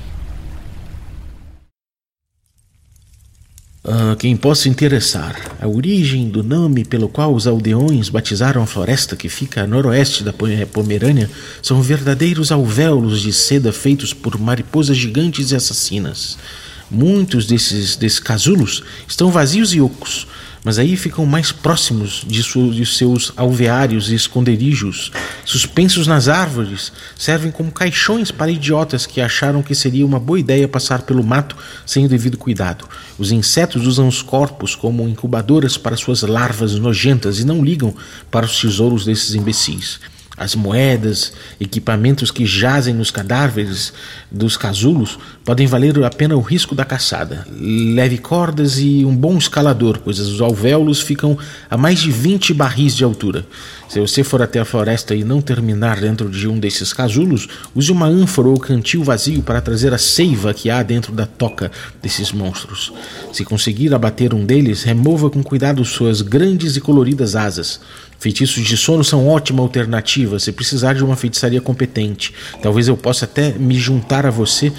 Uh, 3.82 4.14
quem 4.16 4.36
possa 4.36 4.68
interessar, 4.68 5.56
a 5.58 5.66
origem 5.66 6.28
do 6.28 6.42
nome 6.42 6.84
pelo 6.84 7.08
qual 7.08 7.34
os 7.34 7.46
aldeões 7.46 8.10
batizaram 8.10 8.62
a 8.62 8.66
floresta 8.66 9.16
que 9.16 9.26
fica 9.26 9.62
a 9.62 9.66
noroeste 9.66 10.22
da 10.22 10.34
Pomerânia 10.34 11.30
são 11.62 11.80
verdadeiros 11.80 12.52
alvéolos 12.52 13.22
de 13.22 13.32
seda 13.32 13.72
feitos 13.72 14.12
por 14.12 14.38
mariposas 14.38 14.98
gigantes 14.98 15.50
e 15.50 15.56
assassinas. 15.56 16.36
Muitos 16.90 17.46
desses, 17.46 17.96
desses 17.96 18.18
casulos 18.18 18.82
estão 19.08 19.30
vazios 19.30 19.72
e 19.72 19.80
ocos, 19.80 20.26
mas 20.64 20.78
aí 20.78 20.96
ficam 20.96 21.24
mais 21.26 21.52
próximos 21.52 22.24
de, 22.26 22.42
de 22.42 22.86
seus 22.86 23.32
alveários 23.36 24.10
e 24.10 24.14
esconderijos. 24.14 25.10
Suspensos 25.44 26.06
nas 26.06 26.28
árvores, 26.28 26.92
servem 27.16 27.50
como 27.50 27.72
caixões 27.72 28.30
para 28.30 28.50
idiotas 28.50 29.06
que 29.06 29.20
acharam 29.20 29.62
que 29.62 29.74
seria 29.74 30.04
uma 30.04 30.20
boa 30.20 30.38
ideia 30.38 30.68
passar 30.68 31.02
pelo 31.02 31.24
mato 31.24 31.56
sem 31.86 32.04
o 32.04 32.08
devido 32.08 32.36
cuidado. 32.36 32.86
Os 33.18 33.32
insetos 33.32 33.86
usam 33.86 34.06
os 34.06 34.22
corpos 34.22 34.74
como 34.74 35.08
incubadoras 35.08 35.76
para 35.76 35.96
suas 35.96 36.22
larvas 36.22 36.74
nojentas 36.74 37.38
e 37.38 37.44
não 37.44 37.64
ligam 37.64 37.94
para 38.30 38.46
os 38.46 38.60
tesouros 38.60 39.04
desses 39.04 39.34
imbecis 39.34 39.98
as 40.40 40.54
moedas, 40.54 41.34
equipamentos 41.60 42.30
que 42.30 42.46
jazem 42.46 42.94
nos 42.94 43.10
cadáveres 43.10 43.92
dos 44.30 44.56
casulos 44.56 45.18
podem 45.44 45.66
valer 45.66 46.02
a 46.02 46.08
pena 46.08 46.34
o 46.34 46.40
risco 46.40 46.74
da 46.74 46.82
caçada. 46.82 47.46
Leve 47.60 48.16
cordas 48.16 48.78
e 48.78 49.04
um 49.04 49.14
bom 49.14 49.36
escalador, 49.36 50.00
pois 50.02 50.18
os 50.18 50.40
alvéolos 50.40 51.02
ficam 51.02 51.36
a 51.68 51.76
mais 51.76 52.00
de 52.00 52.10
20 52.10 52.54
barris 52.54 52.96
de 52.96 53.04
altura. 53.04 53.44
Se 53.86 54.00
você 54.00 54.24
for 54.24 54.40
até 54.40 54.58
a 54.60 54.64
floresta 54.64 55.14
e 55.14 55.24
não 55.24 55.42
terminar 55.42 56.00
dentro 56.00 56.30
de 56.30 56.48
um 56.48 56.58
desses 56.58 56.92
casulos, 56.92 57.46
use 57.74 57.92
uma 57.92 58.06
ânfora 58.06 58.48
ou 58.48 58.58
cantil 58.58 59.04
vazio 59.04 59.42
para 59.42 59.60
trazer 59.60 59.92
a 59.92 59.98
seiva 59.98 60.54
que 60.54 60.70
há 60.70 60.82
dentro 60.82 61.12
da 61.12 61.26
toca 61.26 61.70
desses 62.00 62.32
monstros. 62.32 62.92
Se 63.32 63.44
conseguir 63.44 63.92
abater 63.92 64.32
um 64.32 64.46
deles, 64.46 64.84
remova 64.84 65.28
com 65.28 65.42
cuidado 65.42 65.84
suas 65.84 66.22
grandes 66.22 66.76
e 66.76 66.80
coloridas 66.80 67.36
asas. 67.36 67.80
Feitiços 68.20 68.62
de 68.64 68.76
sono 68.76 69.02
são 69.02 69.26
ótima 69.26 69.62
alternativa 69.62 70.38
se 70.38 70.52
precisar 70.52 70.92
de 70.92 71.02
uma 71.02 71.16
feitiçaria 71.16 71.60
competente. 71.60 72.34
Talvez 72.62 72.86
eu 72.86 72.94
possa 72.94 73.24
até 73.24 73.52
me 73.52 73.78
juntar 73.78 74.26
a 74.26 74.30
você 74.30 74.70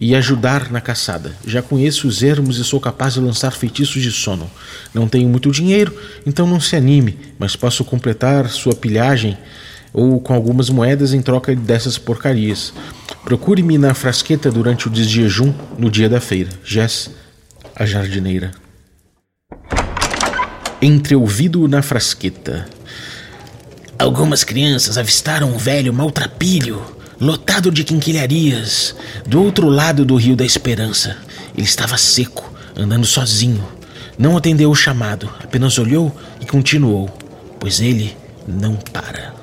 e 0.00 0.14
ajudar 0.14 0.72
na 0.72 0.80
caçada. 0.80 1.32
Já 1.46 1.60
conheço 1.60 2.08
os 2.08 2.22
ermos 2.22 2.56
e 2.56 2.64
sou 2.64 2.80
capaz 2.80 3.12
de 3.12 3.20
lançar 3.20 3.50
feitiços 3.52 4.00
de 4.00 4.10
sono. 4.10 4.50
Não 4.94 5.06
tenho 5.06 5.28
muito 5.28 5.50
dinheiro, 5.50 5.94
então 6.26 6.46
não 6.46 6.58
se 6.58 6.76
anime, 6.76 7.18
mas 7.38 7.54
posso 7.54 7.84
completar 7.84 8.48
sua 8.48 8.74
pilhagem 8.74 9.36
ou 9.92 10.18
com 10.18 10.32
algumas 10.32 10.70
moedas 10.70 11.12
em 11.12 11.20
troca 11.20 11.54
dessas 11.54 11.98
porcarias. 11.98 12.72
Procure-me 13.22 13.76
na 13.76 13.92
frasqueta 13.92 14.50
durante 14.50 14.86
o 14.86 14.90
desjejum 14.90 15.52
no 15.76 15.90
dia 15.90 16.08
da 16.08 16.22
feira. 16.22 16.48
Jess, 16.64 17.10
a 17.76 17.84
jardineira. 17.84 18.52
Entreouvido 20.80 21.66
na 21.68 21.82
frasqueta. 21.82 22.77
Algumas 23.98 24.44
crianças 24.44 24.96
avistaram 24.96 25.50
um 25.50 25.58
velho 25.58 25.92
maltrapilho, 25.92 26.80
lotado 27.20 27.68
de 27.68 27.82
quinquilharias, 27.82 28.94
do 29.26 29.42
outro 29.42 29.68
lado 29.68 30.04
do 30.04 30.14
Rio 30.14 30.36
da 30.36 30.44
Esperança. 30.44 31.16
Ele 31.52 31.66
estava 31.66 31.98
seco, 31.98 32.48
andando 32.76 33.04
sozinho. 33.04 33.66
não 34.16 34.36
atendeu 34.36 34.70
o 34.70 34.74
chamado, 34.74 35.28
apenas 35.42 35.78
olhou 35.78 36.16
e 36.40 36.46
continuou, 36.46 37.08
pois 37.58 37.80
ele 37.80 38.16
não 38.46 38.76
para. 38.76 39.34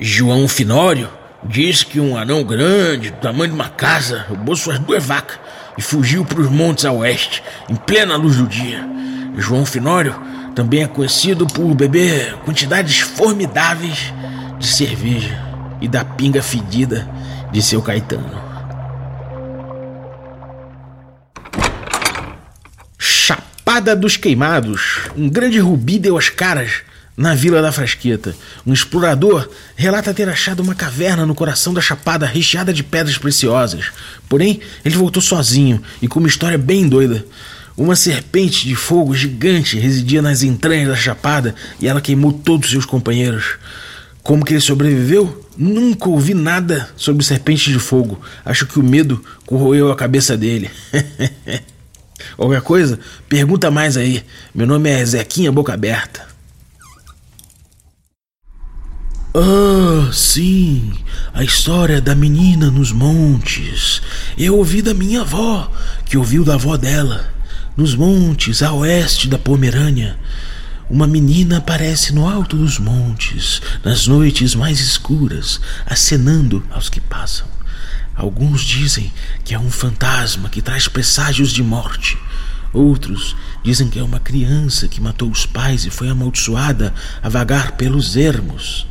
João 0.00 0.48
Finório 0.48 1.10
disse 1.44 1.84
que 1.84 2.00
um 2.00 2.16
anão 2.16 2.44
grande, 2.44 3.10
do 3.10 3.18
tamanho 3.18 3.50
de 3.50 3.54
uma 3.54 3.68
casa, 3.68 4.24
roubou 4.28 4.56
suas 4.56 4.78
duas 4.78 5.04
vacas 5.04 5.38
e 5.76 5.82
fugiu 5.82 6.24
para 6.24 6.40
os 6.40 6.50
montes 6.50 6.86
a 6.86 6.92
oeste, 6.92 7.42
em 7.68 7.76
plena 7.76 8.16
luz 8.16 8.36
do 8.36 8.46
dia. 8.46 8.97
João 9.36 9.64
Finório 9.64 10.14
também 10.54 10.82
é 10.82 10.88
conhecido 10.88 11.46
por 11.46 11.74
beber 11.74 12.34
quantidades 12.44 12.98
formidáveis 12.98 14.12
de 14.58 14.66
cerveja 14.66 15.38
e 15.80 15.86
da 15.86 16.04
pinga 16.04 16.42
fedida 16.42 17.08
de 17.52 17.62
seu 17.62 17.80
Caetano. 17.80 18.48
Chapada 22.98 23.94
dos 23.94 24.16
Queimados. 24.16 25.08
Um 25.16 25.28
grande 25.28 25.58
rubi 25.58 25.98
deu 25.98 26.18
as 26.18 26.28
caras 26.28 26.82
na 27.16 27.34
Vila 27.34 27.60
da 27.60 27.72
Frasqueta. 27.72 28.34
Um 28.64 28.72
explorador 28.72 29.48
relata 29.74 30.14
ter 30.14 30.28
achado 30.28 30.60
uma 30.60 30.74
caverna 30.74 31.26
no 31.26 31.34
coração 31.34 31.74
da 31.74 31.80
chapada 31.80 32.24
recheada 32.24 32.72
de 32.72 32.84
pedras 32.84 33.18
preciosas. 33.18 33.90
Porém, 34.28 34.60
ele 34.84 34.96
voltou 34.96 35.20
sozinho 35.20 35.82
e 36.00 36.06
com 36.06 36.20
uma 36.20 36.28
história 36.28 36.56
bem 36.56 36.88
doida. 36.88 37.24
Uma 37.78 37.94
serpente 37.94 38.66
de 38.66 38.74
fogo 38.74 39.14
gigante 39.14 39.78
residia 39.78 40.20
nas 40.20 40.42
entranhas 40.42 40.88
da 40.88 40.96
chapada 40.96 41.54
e 41.78 41.86
ela 41.86 42.00
queimou 42.00 42.32
todos 42.32 42.72
seus 42.72 42.84
companheiros. 42.84 43.56
Como 44.20 44.44
que 44.44 44.52
ele 44.52 44.60
sobreviveu? 44.60 45.46
Nunca 45.56 46.08
ouvi 46.08 46.34
nada 46.34 46.90
sobre 46.96 47.24
serpente 47.24 47.70
de 47.72 47.78
fogo. 47.78 48.20
Acho 48.44 48.66
que 48.66 48.80
o 48.80 48.82
medo 48.82 49.24
corroeu 49.46 49.92
a 49.92 49.96
cabeça 49.96 50.36
dele. 50.36 50.68
Qualquer 52.36 52.62
coisa, 52.62 52.98
pergunta 53.28 53.70
mais 53.70 53.96
aí. 53.96 54.24
Meu 54.52 54.66
nome 54.66 54.90
é 54.90 55.04
Zequinha 55.04 55.52
Boca 55.52 55.72
Aberta. 55.72 56.26
Ah, 59.32 60.10
sim, 60.12 60.92
a 61.32 61.44
história 61.44 62.00
da 62.00 62.16
menina 62.16 62.72
nos 62.72 62.90
montes. 62.90 64.02
Eu 64.36 64.56
ouvi 64.56 64.82
da 64.82 64.92
minha 64.92 65.20
avó, 65.20 65.70
que 66.06 66.18
ouviu 66.18 66.44
da 66.44 66.54
avó 66.54 66.76
dela. 66.76 67.37
Nos 67.78 67.94
montes, 67.94 68.60
a 68.60 68.72
oeste 68.72 69.28
da 69.28 69.38
Pomerânia, 69.38 70.18
uma 70.90 71.06
menina 71.06 71.58
aparece 71.58 72.12
no 72.12 72.28
alto 72.28 72.56
dos 72.56 72.76
montes, 72.76 73.62
nas 73.84 74.08
noites 74.08 74.52
mais 74.52 74.80
escuras, 74.80 75.60
acenando 75.86 76.66
aos 76.72 76.88
que 76.88 77.00
passam. 77.00 77.46
Alguns 78.16 78.62
dizem 78.62 79.12
que 79.44 79.54
é 79.54 79.60
um 79.60 79.70
fantasma 79.70 80.48
que 80.48 80.60
traz 80.60 80.88
presságios 80.88 81.52
de 81.52 81.62
morte. 81.62 82.18
Outros 82.72 83.36
dizem 83.62 83.88
que 83.88 84.00
é 84.00 84.02
uma 84.02 84.18
criança 84.18 84.88
que 84.88 85.00
matou 85.00 85.30
os 85.30 85.46
pais 85.46 85.86
e 85.86 85.90
foi 85.90 86.08
amaldiçoada 86.08 86.92
a 87.22 87.28
vagar 87.28 87.76
pelos 87.76 88.16
ermos 88.16 88.88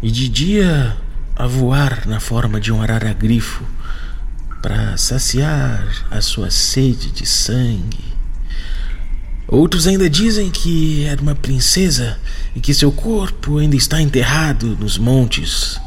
e 0.00 0.12
de 0.12 0.28
dia 0.28 0.96
a 1.34 1.48
voar 1.48 2.06
na 2.06 2.20
forma 2.20 2.60
de 2.60 2.70
um 2.70 2.80
arara-grifo 2.80 3.64
para 4.62 4.96
saciar 4.96 6.06
a 6.08 6.20
sua 6.20 6.52
sede 6.52 7.10
de 7.10 7.26
sangue. 7.26 8.17
Outros 9.50 9.86
ainda 9.86 10.10
dizem 10.10 10.50
que 10.50 11.06
era 11.06 11.22
uma 11.22 11.34
princesa 11.34 12.18
e 12.54 12.60
que 12.60 12.74
seu 12.74 12.92
corpo 12.92 13.56
ainda 13.56 13.76
está 13.76 13.98
enterrado 13.98 14.76
nos 14.78 14.98
montes, 14.98 15.80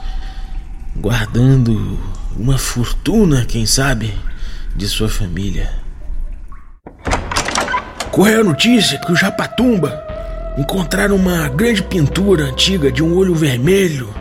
guardando 0.95 1.99
uma 2.35 2.57
fortuna, 2.57 3.45
quem 3.45 3.67
sabe, 3.67 4.15
de 4.75 4.87
sua 4.87 5.07
família. 5.07 5.71
Correu 8.11 8.41
a 8.41 8.43
notícia 8.43 8.97
que 8.97 9.11
o 9.11 9.15
Japatumba 9.15 10.03
encontraram 10.57 11.15
uma 11.15 11.47
grande 11.47 11.83
pintura 11.83 12.45
antiga 12.45 12.91
de 12.91 13.03
um 13.03 13.15
olho 13.15 13.35
vermelho, 13.35 14.11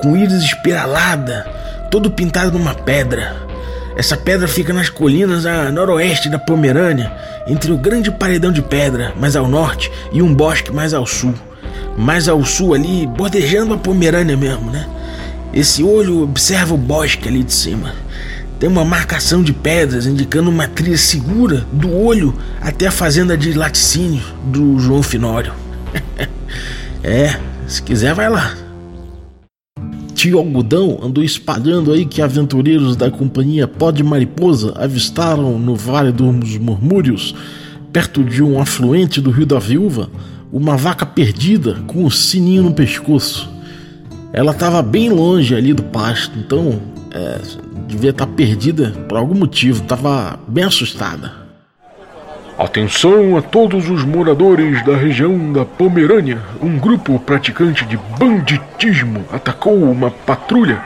com 0.00 0.16
íris 0.16 0.42
espiralada, 0.42 1.44
todo 1.90 2.10
pintado 2.10 2.58
numa 2.58 2.74
pedra. 2.74 3.47
Essa 3.98 4.16
pedra 4.16 4.46
fica 4.46 4.72
nas 4.72 4.88
colinas 4.88 5.44
a 5.44 5.72
noroeste 5.72 6.28
da 6.28 6.38
Pomerânia, 6.38 7.12
entre 7.48 7.72
o 7.72 7.76
grande 7.76 8.12
paredão 8.12 8.52
de 8.52 8.62
pedra 8.62 9.12
mais 9.18 9.34
ao 9.34 9.48
norte 9.48 9.90
e 10.12 10.22
um 10.22 10.32
bosque 10.32 10.72
mais 10.72 10.94
ao 10.94 11.04
sul. 11.04 11.34
Mais 11.96 12.28
ao 12.28 12.44
sul 12.44 12.74
ali, 12.74 13.08
bordejando 13.08 13.74
a 13.74 13.76
Pomerânia 13.76 14.36
mesmo, 14.36 14.70
né? 14.70 14.86
Esse 15.52 15.82
olho 15.82 16.22
observa 16.22 16.74
o 16.74 16.78
bosque 16.78 17.26
ali 17.26 17.42
de 17.42 17.52
cima. 17.52 17.92
Tem 18.60 18.68
uma 18.68 18.84
marcação 18.84 19.42
de 19.42 19.52
pedras 19.52 20.06
indicando 20.06 20.48
uma 20.48 20.68
trilha 20.68 20.96
segura 20.96 21.66
do 21.72 21.92
olho 21.92 22.38
até 22.60 22.86
a 22.86 22.92
fazenda 22.92 23.36
de 23.36 23.52
laticínio 23.52 24.22
do 24.44 24.78
João 24.78 25.02
Finório. 25.02 25.52
é, 27.02 27.36
se 27.66 27.82
quiser, 27.82 28.14
vai 28.14 28.30
lá. 28.30 28.67
Tio 30.18 30.36
Algodão 30.36 30.98
andou 31.00 31.22
espalhando 31.22 31.92
aí 31.92 32.04
que 32.04 32.20
aventureiros 32.20 32.96
da 32.96 33.08
companhia 33.08 33.68
Pó 33.68 33.92
de 33.92 34.02
Mariposa 34.02 34.74
avistaram 34.76 35.56
no 35.60 35.76
Vale 35.76 36.10
dos 36.10 36.58
Murmúrios, 36.58 37.36
perto 37.92 38.24
de 38.24 38.42
um 38.42 38.60
afluente 38.60 39.20
do 39.20 39.30
Rio 39.30 39.46
da 39.46 39.60
Viúva, 39.60 40.10
uma 40.52 40.76
vaca 40.76 41.06
perdida 41.06 41.76
com 41.86 42.04
um 42.04 42.10
sininho 42.10 42.64
no 42.64 42.74
pescoço. 42.74 43.48
Ela 44.32 44.50
estava 44.50 44.82
bem 44.82 45.08
longe 45.08 45.54
ali 45.54 45.72
do 45.72 45.84
pasto, 45.84 46.36
então 46.36 46.80
é, 47.12 47.38
devia 47.86 48.10
estar 48.10 48.26
tá 48.26 48.32
perdida 48.32 48.90
por 49.08 49.18
algum 49.18 49.36
motivo, 49.36 49.84
estava 49.84 50.36
bem 50.48 50.64
assustada. 50.64 51.47
Atenção 52.58 53.36
a 53.36 53.40
todos 53.40 53.88
os 53.88 54.02
moradores 54.02 54.84
da 54.84 54.96
região 54.96 55.52
da 55.52 55.64
Pomerânia. 55.64 56.40
Um 56.60 56.76
grupo 56.76 57.16
praticante 57.20 57.84
de 57.84 57.96
banditismo 58.18 59.24
atacou 59.32 59.80
uma 59.80 60.10
patrulha 60.10 60.82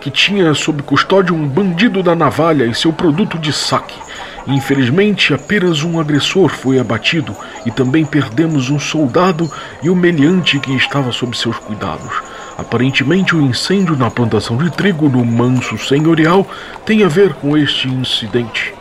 que 0.00 0.08
tinha 0.08 0.54
sob 0.54 0.84
custódia 0.84 1.34
um 1.34 1.48
bandido 1.48 2.00
da 2.00 2.14
navalha 2.14 2.64
e 2.64 2.72
seu 2.72 2.92
produto 2.92 3.40
de 3.40 3.52
saque. 3.52 3.98
Infelizmente, 4.46 5.34
apenas 5.34 5.82
um 5.82 5.98
agressor 5.98 6.48
foi 6.48 6.78
abatido 6.78 7.34
e 7.66 7.72
também 7.72 8.04
perdemos 8.04 8.70
um 8.70 8.78
soldado 8.78 9.50
e 9.82 9.90
o 9.90 9.96
meliante 9.96 10.60
que 10.60 10.76
estava 10.76 11.10
sob 11.10 11.36
seus 11.36 11.58
cuidados. 11.58 12.22
Aparentemente, 12.56 13.34
o 13.34 13.42
incêndio 13.42 13.96
na 13.96 14.12
plantação 14.12 14.56
de 14.56 14.70
trigo 14.70 15.08
no 15.08 15.24
Manso 15.24 15.76
Senhorial 15.76 16.46
tem 16.84 17.02
a 17.02 17.08
ver 17.08 17.34
com 17.34 17.58
este 17.58 17.88
incidente. 17.88 18.75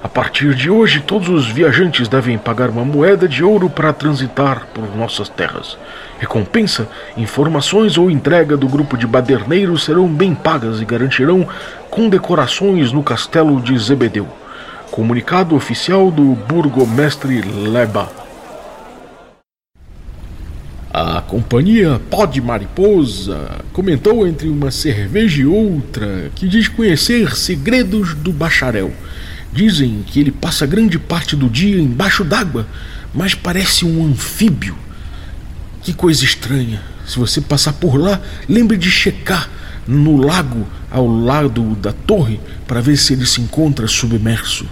A 0.00 0.08
partir 0.08 0.54
de 0.54 0.70
hoje, 0.70 1.00
todos 1.00 1.28
os 1.28 1.46
viajantes 1.48 2.06
devem 2.06 2.38
pagar 2.38 2.70
uma 2.70 2.84
moeda 2.84 3.26
de 3.28 3.42
ouro 3.42 3.68
para 3.68 3.92
transitar 3.92 4.68
por 4.72 4.96
nossas 4.96 5.28
terras. 5.28 5.76
Recompensa, 6.20 6.88
informações 7.16 7.98
ou 7.98 8.08
entrega 8.08 8.56
do 8.56 8.68
grupo 8.68 8.96
de 8.96 9.08
baderneiros 9.08 9.82
serão 9.84 10.06
bem 10.06 10.36
pagas 10.36 10.80
e 10.80 10.84
garantirão 10.84 11.48
condecorações 11.90 12.92
no 12.92 13.02
castelo 13.02 13.60
de 13.60 13.76
Zebedeu. 13.76 14.28
Comunicado 14.92 15.56
oficial 15.56 16.12
do 16.12 16.36
burgomestre 16.46 17.42
Leba. 17.42 18.08
A 20.92 21.20
companhia 21.22 22.00
Pó 22.08 22.24
de 22.24 22.40
Mariposa 22.40 23.64
comentou 23.72 24.26
entre 24.26 24.48
uma 24.48 24.70
cerveja 24.70 25.42
e 25.42 25.46
outra 25.46 26.30
que 26.36 26.48
diz 26.48 26.68
conhecer 26.68 27.34
segredos 27.34 28.14
do 28.14 28.32
bacharel 28.32 28.92
Dizem 29.58 30.04
que 30.06 30.20
ele 30.20 30.30
passa 30.30 30.64
grande 30.64 31.00
parte 31.00 31.34
do 31.34 31.48
dia 31.50 31.80
embaixo 31.80 32.22
d'água, 32.22 32.64
mas 33.12 33.34
parece 33.34 33.84
um 33.84 34.06
anfíbio. 34.06 34.78
Que 35.82 35.92
coisa 35.92 36.24
estranha. 36.24 36.80
Se 37.04 37.18
você 37.18 37.40
passar 37.40 37.72
por 37.72 37.96
lá, 37.96 38.20
lembre 38.48 38.76
de 38.76 38.88
checar 38.88 39.50
no 39.84 40.16
lago 40.16 40.64
ao 40.88 41.08
lado 41.08 41.74
da 41.74 41.92
torre 41.92 42.38
para 42.68 42.80
ver 42.80 42.96
se 42.96 43.14
ele 43.14 43.26
se 43.26 43.40
encontra 43.40 43.88
submerso. 43.88 44.64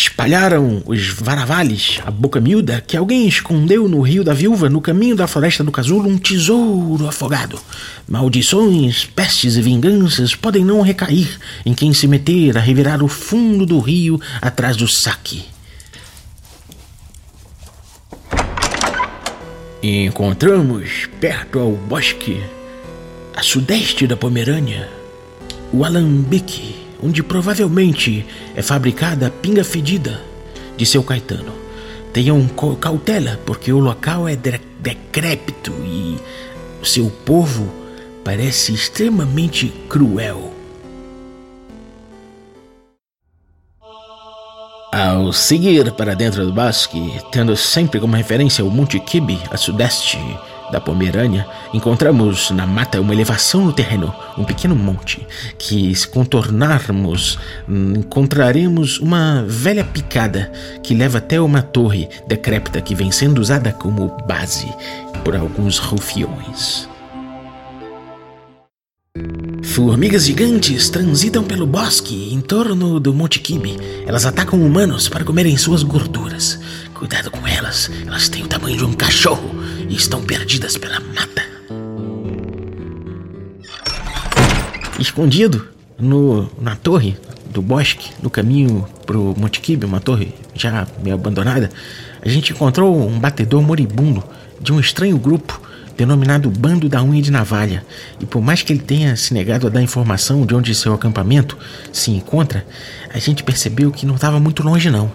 Espalharam 0.00 0.82
os 0.86 1.08
varavales, 1.10 2.00
a 2.06 2.10
boca 2.10 2.40
miúda, 2.40 2.80
que 2.80 2.96
alguém 2.96 3.28
escondeu 3.28 3.86
no 3.86 4.00
rio 4.00 4.24
da 4.24 4.32
viúva, 4.32 4.66
no 4.70 4.80
caminho 4.80 5.14
da 5.14 5.26
floresta 5.26 5.62
do 5.62 5.70
casulo, 5.70 6.08
um 6.08 6.16
tesouro 6.16 7.06
afogado. 7.06 7.60
Maldições, 8.08 9.04
pestes 9.04 9.56
e 9.56 9.60
vinganças 9.60 10.34
podem 10.34 10.64
não 10.64 10.80
recair 10.80 11.38
em 11.66 11.74
quem 11.74 11.92
se 11.92 12.08
meter 12.08 12.56
a 12.56 12.62
revirar 12.62 13.04
o 13.04 13.08
fundo 13.08 13.66
do 13.66 13.78
rio 13.78 14.18
atrás 14.40 14.74
do 14.74 14.88
saque. 14.88 15.44
Encontramos, 19.82 21.10
perto 21.20 21.58
ao 21.58 21.72
bosque, 21.72 22.42
a 23.36 23.42
sudeste 23.42 24.06
da 24.06 24.16
Pomerânia, 24.16 24.88
o 25.70 25.84
alambique 25.84 26.79
onde 27.02 27.22
provavelmente 27.22 28.24
é 28.54 28.62
fabricada 28.62 29.26
a 29.26 29.30
pinga 29.30 29.64
fedida 29.64 30.20
de 30.76 30.84
seu 30.86 31.02
Caetano. 31.02 31.52
Tenham 32.12 32.46
cautela, 32.80 33.38
porque 33.46 33.72
o 33.72 33.78
local 33.78 34.28
é 34.28 34.36
decrépito 34.36 35.72
e 35.84 36.18
seu 36.82 37.10
povo 37.24 37.72
parece 38.24 38.72
extremamente 38.72 39.72
cruel. 39.88 40.52
Ao 44.92 45.32
seguir 45.32 45.92
para 45.92 46.14
dentro 46.14 46.44
do 46.44 46.52
bosque, 46.52 47.12
tendo 47.30 47.56
sempre 47.56 48.00
como 48.00 48.16
referência 48.16 48.64
o 48.64 48.70
Monte 48.70 48.98
Kibi, 48.98 49.40
a 49.50 49.56
sudeste 49.56 50.18
da 50.70 50.80
Pomerânia, 50.80 51.46
encontramos 51.72 52.50
na 52.50 52.66
mata 52.66 53.00
uma 53.00 53.12
elevação 53.12 53.64
no 53.64 53.72
terreno, 53.72 54.14
um 54.36 54.44
pequeno 54.44 54.74
monte, 54.74 55.26
que 55.58 55.94
se 55.94 56.06
contornarmos, 56.06 57.38
encontraremos 57.68 58.98
uma 58.98 59.44
velha 59.46 59.84
picada 59.84 60.50
que 60.82 60.94
leva 60.94 61.18
até 61.18 61.40
uma 61.40 61.62
torre 61.62 62.08
decrépita 62.26 62.80
que 62.80 62.94
vem 62.94 63.10
sendo 63.10 63.40
usada 63.40 63.72
como 63.72 64.16
base 64.26 64.72
por 65.24 65.36
alguns 65.36 65.78
rufiões. 65.78 66.88
Formigas 69.62 70.24
gigantes 70.24 70.88
transitam 70.88 71.44
pelo 71.44 71.66
bosque 71.66 72.32
em 72.32 72.40
torno 72.40 72.98
do 72.98 73.12
Monte 73.12 73.38
Kibi. 73.38 73.76
Elas 74.06 74.24
atacam 74.24 74.60
humanos 74.60 75.08
para 75.08 75.24
comerem 75.24 75.56
suas 75.56 75.82
gorduras. 75.82 76.58
Cuidado 76.94 77.30
com 77.30 77.46
elas, 77.46 77.90
elas 78.06 78.28
têm 78.28 78.42
o 78.42 78.48
tamanho 78.48 78.76
de 78.76 78.84
um 78.84 78.92
cachorro 78.92 79.59
e 79.90 79.96
estão 79.96 80.22
perdidas 80.22 80.78
pela 80.78 81.00
mata. 81.00 81.42
Escondido 84.98 85.66
no, 85.98 86.48
na 86.60 86.76
torre 86.76 87.16
do 87.50 87.60
bosque, 87.60 88.10
no 88.22 88.30
caminho 88.30 88.86
pro 89.04 89.34
Monte 89.36 89.60
Kibi, 89.60 89.84
uma 89.84 90.00
torre 90.00 90.32
já 90.54 90.86
meio 91.02 91.16
abandonada, 91.16 91.68
a 92.22 92.28
gente 92.28 92.52
encontrou 92.52 92.96
um 92.96 93.18
batedor 93.18 93.60
moribundo 93.60 94.22
de 94.60 94.72
um 94.72 94.78
estranho 94.78 95.18
grupo 95.18 95.60
denominado 95.96 96.48
Bando 96.48 96.88
da 96.88 97.02
Unha 97.02 97.20
de 97.20 97.30
Navalha, 97.30 97.84
e 98.20 98.24
por 98.24 98.40
mais 98.40 98.62
que 98.62 98.72
ele 98.72 98.80
tenha 98.80 99.16
se 99.16 99.34
negado 99.34 99.66
a 99.66 99.70
dar 99.70 99.82
informação 99.82 100.46
de 100.46 100.54
onde 100.54 100.74
seu 100.74 100.94
acampamento 100.94 101.58
se 101.92 102.10
encontra, 102.10 102.64
a 103.12 103.18
gente 103.18 103.42
percebeu 103.42 103.90
que 103.90 104.06
não 104.06 104.14
estava 104.14 104.38
muito 104.38 104.62
longe 104.62 104.88
não. 104.88 105.10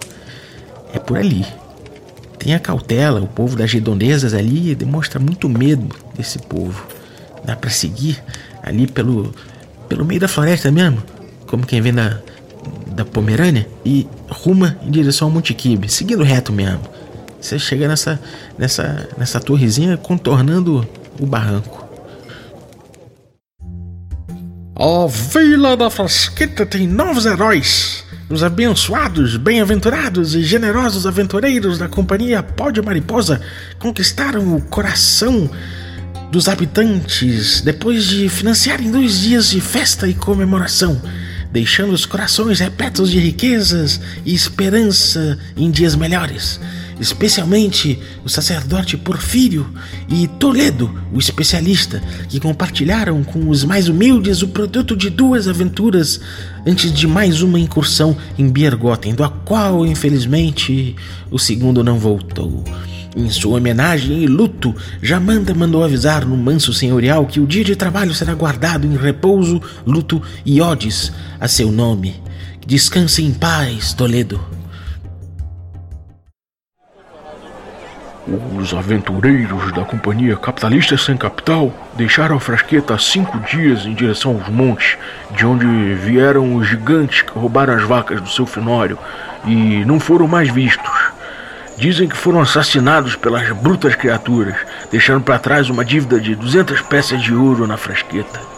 É 0.92 0.98
por 0.98 1.16
ali. 1.16 1.44
Tenha 2.46 2.60
cautela, 2.60 3.20
o 3.20 3.26
povo 3.26 3.56
das 3.56 3.72
redondezas 3.72 4.32
ali 4.32 4.72
demonstra 4.72 5.18
muito 5.18 5.48
medo 5.48 5.88
desse 6.16 6.38
povo. 6.38 6.86
Dá 7.44 7.56
para 7.56 7.70
seguir 7.70 8.22
ali 8.62 8.86
pelo, 8.86 9.34
pelo 9.88 10.04
meio 10.04 10.20
da 10.20 10.28
floresta 10.28 10.70
mesmo, 10.70 11.02
como 11.48 11.66
quem 11.66 11.80
vem 11.80 11.92
da, 11.92 12.20
da 12.94 13.04
Pomerânia, 13.04 13.68
e 13.84 14.06
ruma 14.28 14.78
em 14.80 14.92
direção 14.92 15.26
ao 15.26 15.34
Monte 15.34 15.52
Kibe, 15.54 15.88
seguindo 15.88 16.22
reto 16.22 16.52
mesmo. 16.52 16.82
Você 17.40 17.58
chega 17.58 17.88
nessa, 17.88 18.20
nessa, 18.56 19.08
nessa 19.18 19.40
torrezinha 19.40 19.96
contornando 19.96 20.86
o 21.18 21.26
barranco. 21.26 21.84
A 24.76 25.08
Vila 25.08 25.76
da 25.76 25.90
Frasqueta 25.90 26.64
tem 26.64 26.86
novos 26.86 27.26
heróis. 27.26 28.05
Os 28.28 28.42
abençoados, 28.42 29.36
bem-aventurados 29.36 30.34
e 30.34 30.42
generosos 30.42 31.06
aventureiros 31.06 31.78
da 31.78 31.86
companhia 31.86 32.42
Pó 32.42 32.72
de 32.72 32.82
Mariposa 32.82 33.40
conquistaram 33.78 34.56
o 34.56 34.60
coração 34.60 35.48
dos 36.32 36.48
habitantes 36.48 37.60
depois 37.60 38.04
de 38.04 38.28
financiarem 38.28 38.90
dois 38.90 39.20
dias 39.20 39.50
de 39.50 39.60
festa 39.60 40.08
e 40.08 40.14
comemoração, 40.14 41.00
deixando 41.52 41.92
os 41.92 42.04
corações 42.04 42.58
repletos 42.58 43.12
de 43.12 43.20
riquezas 43.20 44.00
e 44.24 44.34
esperança 44.34 45.38
em 45.56 45.70
dias 45.70 45.94
melhores 45.94 46.58
especialmente 47.00 47.98
o 48.24 48.28
sacerdote 48.28 48.96
Porfírio 48.96 49.66
e 50.08 50.26
Toledo, 50.26 50.90
o 51.12 51.18
especialista, 51.18 52.02
que 52.28 52.40
compartilharam 52.40 53.22
com 53.22 53.48
os 53.48 53.64
mais 53.64 53.88
humildes 53.88 54.42
o 54.42 54.48
produto 54.48 54.96
de 54.96 55.10
duas 55.10 55.48
aventuras 55.48 56.20
antes 56.66 56.92
de 56.92 57.06
mais 57.06 57.42
uma 57.42 57.60
incursão 57.60 58.16
em 58.38 58.48
Biergoten, 58.48 59.14
da 59.14 59.28
qual, 59.28 59.86
infelizmente, 59.86 60.96
o 61.30 61.38
segundo 61.38 61.84
não 61.84 61.98
voltou. 61.98 62.64
Em 63.16 63.30
sua 63.30 63.56
homenagem 63.56 64.22
e 64.22 64.26
luto, 64.26 64.74
Jamanda 65.00 65.54
mandou 65.54 65.82
avisar 65.82 66.26
no 66.26 66.36
manso 66.36 66.74
senhorial 66.74 67.24
que 67.24 67.40
o 67.40 67.46
dia 67.46 67.64
de 67.64 67.74
trabalho 67.74 68.14
será 68.14 68.34
guardado 68.34 68.86
em 68.86 68.94
repouso, 68.94 69.60
luto 69.86 70.20
e 70.44 70.60
odes 70.60 71.10
a 71.40 71.48
seu 71.48 71.72
nome. 71.72 72.14
Descanse 72.66 73.22
em 73.22 73.32
paz, 73.32 73.94
Toledo. 73.94 74.55
Os 78.28 78.74
aventureiros 78.74 79.72
da 79.72 79.84
Companhia 79.84 80.36
Capitalista 80.36 80.98
Sem 80.98 81.16
Capital 81.16 81.72
deixaram 81.94 82.36
a 82.36 82.40
frasqueta 82.40 82.94
há 82.94 82.98
cinco 82.98 83.38
dias 83.38 83.86
em 83.86 83.94
direção 83.94 84.32
aos 84.32 84.48
montes, 84.48 84.98
de 85.30 85.46
onde 85.46 85.64
vieram 85.94 86.56
os 86.56 86.66
gigantes 86.66 87.22
que 87.22 87.38
roubaram 87.38 87.74
as 87.74 87.84
vacas 87.84 88.20
do 88.20 88.28
seu 88.28 88.44
finório 88.44 88.98
e 89.44 89.84
não 89.84 90.00
foram 90.00 90.26
mais 90.26 90.48
vistos. 90.48 91.12
Dizem 91.78 92.08
que 92.08 92.16
foram 92.16 92.40
assassinados 92.40 93.14
pelas 93.14 93.48
brutas 93.52 93.94
criaturas, 93.94 94.56
deixando 94.90 95.22
para 95.22 95.38
trás 95.38 95.70
uma 95.70 95.84
dívida 95.84 96.18
de 96.18 96.34
200 96.34 96.80
peças 96.80 97.22
de 97.22 97.32
ouro 97.32 97.64
na 97.64 97.76
frasqueta. 97.76 98.55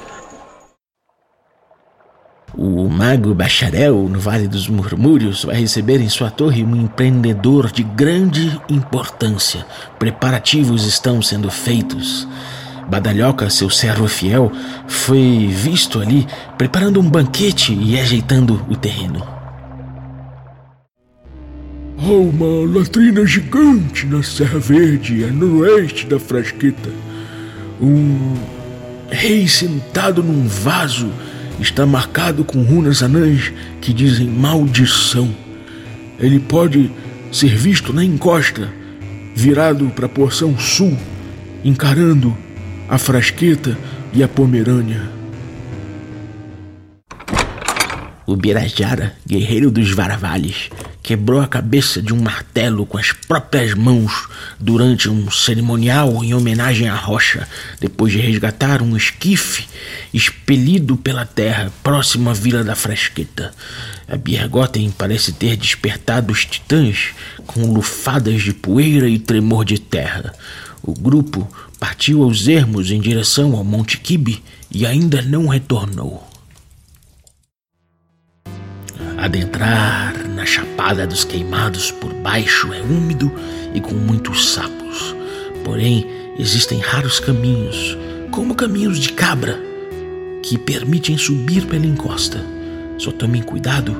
O 2.56 2.88
mago 2.88 3.34
bacharel 3.34 4.08
no 4.08 4.18
Vale 4.18 4.48
dos 4.48 4.68
Murmúrios 4.68 5.44
vai 5.44 5.56
receber 5.56 6.00
em 6.00 6.08
sua 6.08 6.30
torre 6.30 6.64
um 6.64 6.74
empreendedor 6.74 7.70
de 7.70 7.82
grande 7.82 8.58
importância. 8.70 9.66
Preparativos 9.98 10.86
estão 10.86 11.20
sendo 11.20 11.50
feitos. 11.50 12.26
Badalhoca, 12.88 13.50
seu 13.50 13.68
servo 13.68 14.08
fiel, 14.08 14.50
foi 14.86 15.46
visto 15.52 16.00
ali 16.00 16.26
preparando 16.56 16.98
um 16.98 17.08
banquete 17.08 17.74
e 17.74 18.00
ajeitando 18.00 18.64
o 18.68 18.74
terreno. 18.74 19.22
Há 21.98 22.10
uma 22.10 22.78
latrina 22.78 23.26
gigante 23.26 24.06
na 24.06 24.22
Serra 24.22 24.58
Verde, 24.58 25.24
a 25.24 25.26
noroeste 25.26 26.06
da 26.06 26.18
Frasqueta. 26.18 26.90
Um 27.78 28.34
rei 29.10 29.46
sentado 29.46 30.22
num 30.22 30.48
vaso 30.48 31.10
está 31.60 31.84
marcado 31.84 32.44
com 32.44 32.62
runas 32.62 33.02
anãs 33.02 33.52
que 33.80 33.92
dizem 33.92 34.28
maldição. 34.28 35.34
Ele 36.18 36.38
pode 36.38 36.90
ser 37.32 37.56
visto 37.56 37.92
na 37.92 38.04
encosta, 38.04 38.68
virado 39.34 39.86
para 39.90 40.06
a 40.06 40.08
porção 40.08 40.58
sul, 40.58 40.96
encarando 41.64 42.36
a 42.88 42.98
Frasqueta 42.98 43.76
e 44.12 44.22
a 44.22 44.28
Pomerânia. 44.28 45.10
O 48.26 48.36
Birajara, 48.36 49.14
guerreiro 49.26 49.70
dos 49.70 49.90
Varavales, 49.90 50.70
quebrou 51.08 51.40
a 51.40 51.46
cabeça 51.46 52.02
de 52.02 52.12
um 52.12 52.20
martelo 52.20 52.84
com 52.84 52.98
as 52.98 53.12
próprias 53.12 53.72
mãos 53.72 54.28
durante 54.60 55.08
um 55.08 55.30
cerimonial 55.30 56.22
em 56.22 56.34
homenagem 56.34 56.86
à 56.86 56.94
rocha, 56.94 57.48
depois 57.80 58.12
de 58.12 58.18
resgatar 58.18 58.82
um 58.82 58.94
esquife 58.94 59.66
expelido 60.12 60.98
pela 60.98 61.24
terra 61.24 61.72
próximo 61.82 62.28
à 62.28 62.34
vila 62.34 62.62
da 62.62 62.74
Frasqueta. 62.74 63.54
A 64.06 64.18
Biergoten 64.18 64.90
parece 64.90 65.32
ter 65.32 65.56
despertado 65.56 66.30
os 66.30 66.44
titãs 66.44 67.14
com 67.46 67.72
lufadas 67.72 68.42
de 68.42 68.52
poeira 68.52 69.08
e 69.08 69.18
tremor 69.18 69.64
de 69.64 69.78
terra. 69.78 70.34
O 70.82 70.92
grupo 70.92 71.48
partiu 71.80 72.22
aos 72.22 72.46
ermos 72.46 72.90
em 72.90 73.00
direção 73.00 73.56
ao 73.56 73.64
Monte 73.64 73.96
Kibi 73.96 74.44
e 74.70 74.84
ainda 74.84 75.22
não 75.22 75.46
retornou. 75.46 76.28
Adentrar 79.16 80.27
Chapada 80.48 81.06
dos 81.06 81.24
Queimados 81.24 81.90
por 81.90 82.14
baixo 82.14 82.72
é 82.72 82.80
úmido 82.80 83.30
e 83.74 83.82
com 83.82 83.94
muitos 83.94 84.48
sapos. 84.50 85.14
Porém, 85.62 86.06
existem 86.38 86.80
raros 86.80 87.20
caminhos, 87.20 87.98
como 88.30 88.54
caminhos 88.54 88.98
de 88.98 89.12
cabra, 89.12 89.60
que 90.42 90.56
permitem 90.56 91.18
subir 91.18 91.66
pela 91.66 91.84
encosta. 91.84 92.42
Só 92.96 93.12
tomem 93.12 93.42
cuidado, 93.42 93.94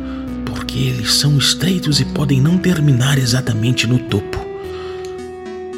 porque 0.46 0.78
eles 0.78 1.12
são 1.12 1.36
estreitos 1.36 2.00
e 2.00 2.06
podem 2.06 2.40
não 2.40 2.56
terminar 2.56 3.18
exatamente 3.18 3.86
no 3.86 3.98
topo. 3.98 4.38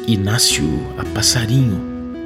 Inácio 0.07 0.63
a 0.97 1.03
Passarinho, 1.03 1.81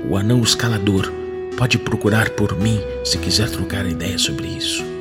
o 0.08 0.16
anão 0.16 0.44
escalador, 0.44 1.12
pode 1.58 1.80
procurar 1.80 2.30
por 2.30 2.56
mim 2.56 2.80
se 3.04 3.18
quiser 3.18 3.50
trocar 3.50 3.88
ideia 3.88 4.20
sobre 4.20 4.48
isso. 4.50 4.95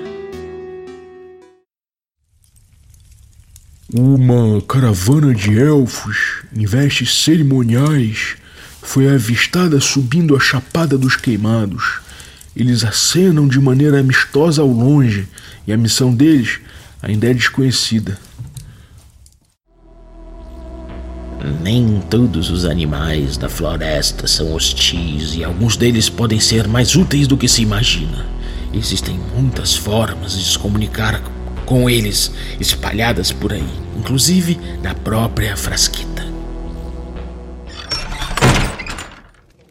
Uma 3.96 4.60
caravana 4.62 5.32
de 5.32 5.56
elfos 5.56 6.42
em 6.52 6.66
vestes 6.66 7.22
cerimoniais 7.22 8.34
foi 8.82 9.08
avistada 9.08 9.78
subindo 9.78 10.34
a 10.34 10.40
Chapada 10.40 10.98
dos 10.98 11.14
Queimados. 11.14 12.00
Eles 12.56 12.82
acenam 12.82 13.46
de 13.46 13.60
maneira 13.60 14.00
amistosa 14.00 14.62
ao 14.62 14.66
longe 14.66 15.28
e 15.64 15.72
a 15.72 15.76
missão 15.76 16.12
deles 16.12 16.58
ainda 17.00 17.30
é 17.30 17.34
desconhecida. 17.34 18.18
Nem 21.62 22.02
todos 22.10 22.50
os 22.50 22.64
animais 22.64 23.36
da 23.36 23.48
floresta 23.48 24.26
são 24.26 24.52
hostis 24.54 25.36
e 25.36 25.44
alguns 25.44 25.76
deles 25.76 26.08
podem 26.08 26.40
ser 26.40 26.66
mais 26.66 26.96
úteis 26.96 27.28
do 27.28 27.36
que 27.36 27.46
se 27.46 27.62
imagina. 27.62 28.26
Existem 28.72 29.16
muitas 29.36 29.76
formas 29.76 30.36
de 30.36 30.44
se 30.44 30.58
comunicar 30.58 31.22
com 31.64 31.88
eles 31.88 32.30
espalhadas 32.60 33.32
por 33.32 33.52
aí, 33.52 33.68
inclusive 33.96 34.58
na 34.82 34.94
própria 34.94 35.56
frasqueta. 35.56 36.24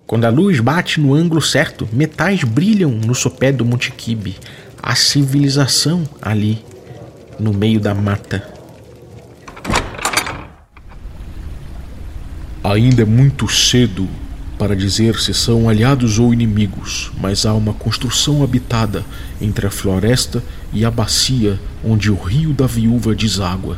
Quando 0.05 0.25
a 0.25 0.29
luz 0.29 0.59
bate 0.59 0.99
no 0.99 1.15
ângulo 1.15 1.41
certo, 1.41 1.89
metais 1.91 2.43
brilham 2.43 2.91
no 2.91 3.15
sopé 3.15 3.51
do 3.51 3.65
Monte 3.65 3.91
Kibe. 3.91 4.35
A 4.79 4.95
civilização 4.95 6.03
ali, 6.21 6.63
no 7.39 7.51
meio 7.51 7.79
da 7.79 7.95
mata. 7.95 8.47
Ainda 12.63 13.01
é 13.01 13.05
muito 13.05 13.47
cedo 13.47 14.07
para 14.57 14.75
dizer 14.75 15.19
se 15.19 15.33
são 15.33 15.67
aliados 15.67 16.19
ou 16.19 16.31
inimigos, 16.31 17.11
mas 17.19 17.45
há 17.45 17.53
uma 17.53 17.73
construção 17.73 18.43
habitada 18.43 19.03
entre 19.41 19.65
a 19.65 19.71
floresta 19.71 20.43
e 20.73 20.83
a 20.83 20.91
bacia 20.91 21.59
onde 21.83 22.11
o 22.11 22.15
rio 22.15 22.53
da 22.53 22.67
viúva 22.67 23.13
deságua. 23.13 23.77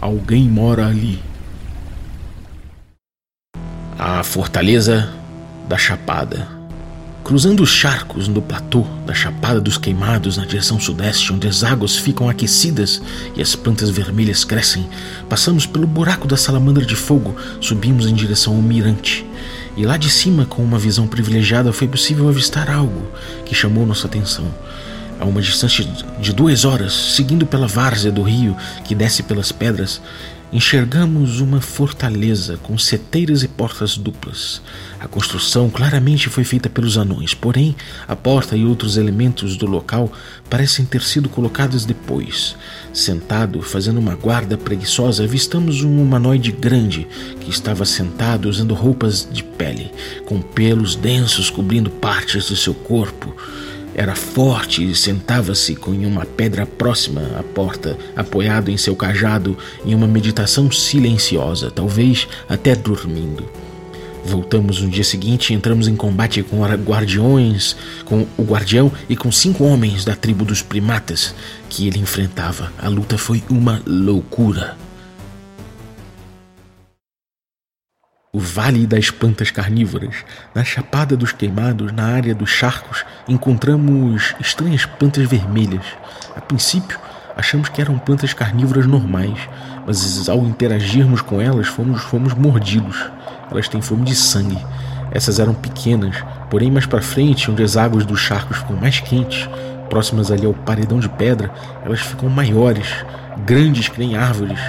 Alguém 0.00 0.48
mora 0.48 0.86
ali. 0.86 1.20
A 3.98 4.22
fortaleza 4.22 5.12
da 5.68 5.76
Chapada 5.76 6.60
Cruzando 7.30 7.62
os 7.62 7.70
charcos 7.70 8.26
no 8.26 8.42
platô 8.42 8.84
da 9.06 9.14
Chapada 9.14 9.60
dos 9.60 9.78
Queimados 9.78 10.36
na 10.36 10.44
direção 10.44 10.80
sudeste, 10.80 11.32
onde 11.32 11.46
as 11.46 11.62
águas 11.62 11.96
ficam 11.96 12.28
aquecidas 12.28 13.00
e 13.36 13.42
as 13.42 13.54
plantas 13.54 13.88
vermelhas 13.88 14.42
crescem, 14.42 14.88
passamos 15.28 15.64
pelo 15.64 15.86
buraco 15.86 16.26
da 16.26 16.36
salamandra 16.36 16.84
de 16.84 16.96
fogo, 16.96 17.36
subimos 17.60 18.06
em 18.06 18.14
direção 18.14 18.56
ao 18.56 18.62
mirante. 18.62 19.24
E 19.76 19.84
lá 19.86 19.96
de 19.96 20.10
cima, 20.10 20.44
com 20.44 20.60
uma 20.60 20.78
visão 20.78 21.06
privilegiada, 21.06 21.72
foi 21.72 21.86
possível 21.86 22.28
avistar 22.28 22.68
algo 22.68 23.06
que 23.44 23.54
chamou 23.54 23.86
nossa 23.86 24.08
atenção. 24.08 24.52
A 25.20 25.26
uma 25.26 25.42
distância 25.42 25.86
de 26.18 26.32
duas 26.32 26.64
horas, 26.64 26.94
seguindo 26.94 27.44
pela 27.44 27.68
várzea 27.68 28.10
do 28.10 28.22
rio 28.22 28.56
que 28.84 28.94
desce 28.94 29.22
pelas 29.22 29.52
pedras, 29.52 30.00
enxergamos 30.52 31.40
uma 31.40 31.60
fortaleza 31.60 32.58
com 32.62 32.76
seteiras 32.76 33.42
e 33.42 33.48
portas 33.48 33.96
duplas. 33.96 34.60
A 34.98 35.06
construção 35.06 35.70
claramente 35.70 36.28
foi 36.28 36.42
feita 36.42 36.68
pelos 36.68 36.98
anões, 36.98 37.34
porém 37.34 37.76
a 38.08 38.16
porta 38.16 38.56
e 38.56 38.64
outros 38.64 38.96
elementos 38.96 39.56
do 39.56 39.66
local 39.66 40.10
parecem 40.48 40.84
ter 40.84 41.02
sido 41.02 41.28
colocados 41.28 41.84
depois. 41.84 42.56
Sentado, 42.92 43.62
fazendo 43.62 44.00
uma 44.00 44.16
guarda 44.16 44.56
preguiçosa, 44.56 45.24
avistamos 45.24 45.82
um 45.82 46.02
humanoide 46.02 46.50
grande 46.50 47.06
que 47.40 47.50
estava 47.50 47.84
sentado 47.84 48.48
usando 48.48 48.74
roupas 48.74 49.28
de 49.30 49.44
pele, 49.44 49.92
com 50.26 50.40
pelos 50.40 50.96
densos 50.96 51.50
cobrindo 51.50 51.90
partes 51.90 52.46
de 52.48 52.56
seu 52.56 52.74
corpo. 52.74 53.36
Era 53.94 54.14
forte 54.14 54.88
e 54.88 54.94
sentava-se 54.94 55.74
com 55.74 55.90
uma 55.90 56.24
pedra 56.24 56.64
próxima 56.64 57.22
à 57.38 57.42
porta, 57.42 57.98
apoiado 58.14 58.70
em 58.70 58.76
seu 58.76 58.94
cajado 58.94 59.56
em 59.84 59.94
uma 59.94 60.06
meditação 60.06 60.70
silenciosa, 60.70 61.70
talvez 61.70 62.28
até 62.48 62.74
dormindo. 62.74 63.44
Voltamos 64.24 64.80
no 64.80 64.88
dia 64.88 65.02
seguinte 65.02 65.50
e 65.50 65.56
entramos 65.56 65.88
em 65.88 65.96
combate 65.96 66.42
com 66.42 66.62
guardiões, 66.62 67.74
com 68.04 68.26
o 68.36 68.42
guardião 68.42 68.92
e 69.08 69.16
com 69.16 69.32
cinco 69.32 69.64
homens 69.64 70.04
da 70.04 70.14
tribo 70.14 70.44
dos 70.44 70.62
primatas 70.62 71.34
que 71.68 71.86
ele 71.86 71.98
enfrentava. 71.98 72.72
A 72.78 72.88
luta 72.88 73.18
foi 73.18 73.42
uma 73.48 73.82
loucura. 73.86 74.76
o 78.32 78.38
Vale 78.38 78.86
das 78.86 79.10
Plantas 79.10 79.50
Carnívoras. 79.50 80.24
Na 80.54 80.62
Chapada 80.62 81.16
dos 81.16 81.32
Queimados, 81.32 81.92
na 81.92 82.04
área 82.04 82.34
dos 82.34 82.50
charcos, 82.50 83.04
encontramos 83.28 84.34
estranhas 84.40 84.84
plantas 84.84 85.26
vermelhas. 85.28 85.84
A 86.36 86.40
princípio, 86.40 86.98
achamos 87.36 87.68
que 87.68 87.80
eram 87.80 87.98
plantas 87.98 88.32
carnívoras 88.32 88.86
normais, 88.86 89.38
mas 89.86 90.28
ao 90.28 90.38
interagirmos 90.40 91.20
com 91.20 91.40
elas, 91.40 91.68
fomos, 91.68 92.02
fomos 92.02 92.34
mordidos. 92.34 93.10
Elas 93.50 93.68
têm 93.68 93.80
fome 93.80 94.04
de 94.04 94.14
sangue. 94.14 94.58
Essas 95.10 95.38
eram 95.38 95.54
pequenas, 95.54 96.16
porém 96.48 96.70
mais 96.70 96.86
para 96.86 97.02
frente, 97.02 97.50
onde 97.50 97.62
as 97.62 97.76
águas 97.76 98.04
dos 98.04 98.20
charcos 98.20 98.58
ficam 98.58 98.76
mais 98.76 99.00
quentes, 99.00 99.48
próximas 99.88 100.30
ali 100.30 100.46
ao 100.46 100.54
paredão 100.54 101.00
de 101.00 101.08
pedra, 101.08 101.50
elas 101.84 102.00
ficam 102.00 102.28
maiores, 102.28 102.86
grandes 103.44 103.88
que 103.88 103.98
nem 103.98 104.16
árvores. 104.16 104.60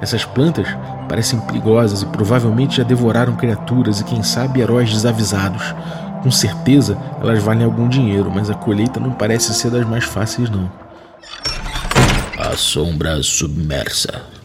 Essas 0.00 0.24
plantas 0.24 0.68
parecem 1.08 1.40
perigosas 1.40 2.02
e 2.02 2.06
provavelmente 2.06 2.76
já 2.76 2.82
devoraram 2.82 3.34
criaturas 3.34 4.00
e, 4.00 4.04
quem 4.04 4.22
sabe, 4.22 4.60
heróis 4.60 4.92
desavisados. 4.92 5.74
Com 6.22 6.30
certeza 6.30 6.98
elas 7.20 7.42
valem 7.42 7.64
algum 7.64 7.88
dinheiro, 7.88 8.30
mas 8.30 8.50
a 8.50 8.54
colheita 8.54 8.98
não 8.98 9.12
parece 9.12 9.54
ser 9.54 9.70
das 9.70 9.86
mais 9.86 10.04
fáceis, 10.04 10.50
não. 10.50 10.70
A 12.38 12.56
sombra 12.56 13.22
submersa. 13.22 14.35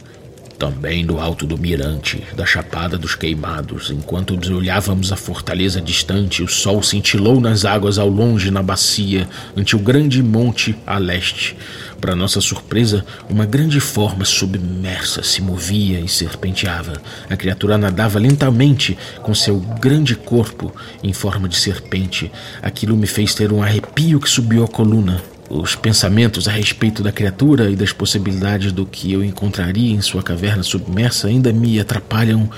Também 0.61 1.03
do 1.03 1.19
alto 1.19 1.47
do 1.47 1.57
mirante, 1.57 2.23
da 2.35 2.45
Chapada 2.45 2.95
dos 2.95 3.15
Queimados, 3.15 3.89
enquanto 3.89 4.37
olhávamos 4.53 5.11
a 5.11 5.15
fortaleza 5.15 5.81
distante, 5.81 6.43
o 6.43 6.47
sol 6.47 6.83
cintilou 6.83 7.41
nas 7.41 7.65
águas 7.65 7.97
ao 7.97 8.07
longe 8.07 8.51
na 8.51 8.61
bacia, 8.61 9.27
ante 9.57 9.75
o 9.75 9.79
grande 9.79 10.21
monte 10.21 10.75
a 10.85 10.99
leste. 10.99 11.57
Para 11.99 12.15
nossa 12.15 12.39
surpresa, 12.39 13.03
uma 13.27 13.43
grande 13.43 13.79
forma 13.79 14.23
submersa 14.23 15.23
se 15.23 15.41
movia 15.41 15.99
e 15.99 16.07
serpenteava. 16.07 17.01
A 17.27 17.35
criatura 17.35 17.75
nadava 17.75 18.19
lentamente 18.19 18.95
com 19.23 19.33
seu 19.33 19.59
grande 19.59 20.15
corpo 20.15 20.71
em 21.01 21.11
forma 21.11 21.49
de 21.49 21.55
serpente. 21.55 22.31
Aquilo 22.61 22.95
me 22.95 23.07
fez 23.07 23.33
ter 23.33 23.51
um 23.51 23.63
arrepio 23.63 24.19
que 24.19 24.29
subiu 24.29 24.63
a 24.63 24.67
coluna. 24.67 25.30
Os 25.53 25.75
pensamentos 25.75 26.47
a 26.47 26.51
respeito 26.51 27.03
da 27.03 27.11
criatura 27.11 27.69
e 27.69 27.75
das 27.75 27.91
possibilidades 27.91 28.71
do 28.71 28.85
que 28.85 29.11
eu 29.11 29.21
encontraria 29.21 29.93
em 29.93 29.99
sua 29.99 30.23
caverna 30.23 30.63
submersa 30.63 31.27
ainda 31.27 31.51
me 31.51 31.77
atrapalham 31.77 32.49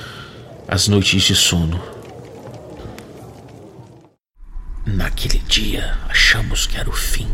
as 0.68 0.88
noites 0.88 1.24
de 1.24 1.34
sono. 1.34 1.82
Naquele 4.86 5.40
dia, 5.40 5.98
achamos 6.08 6.68
que 6.68 6.78
era 6.78 6.88
o 6.88 6.94
fim. 6.94 7.28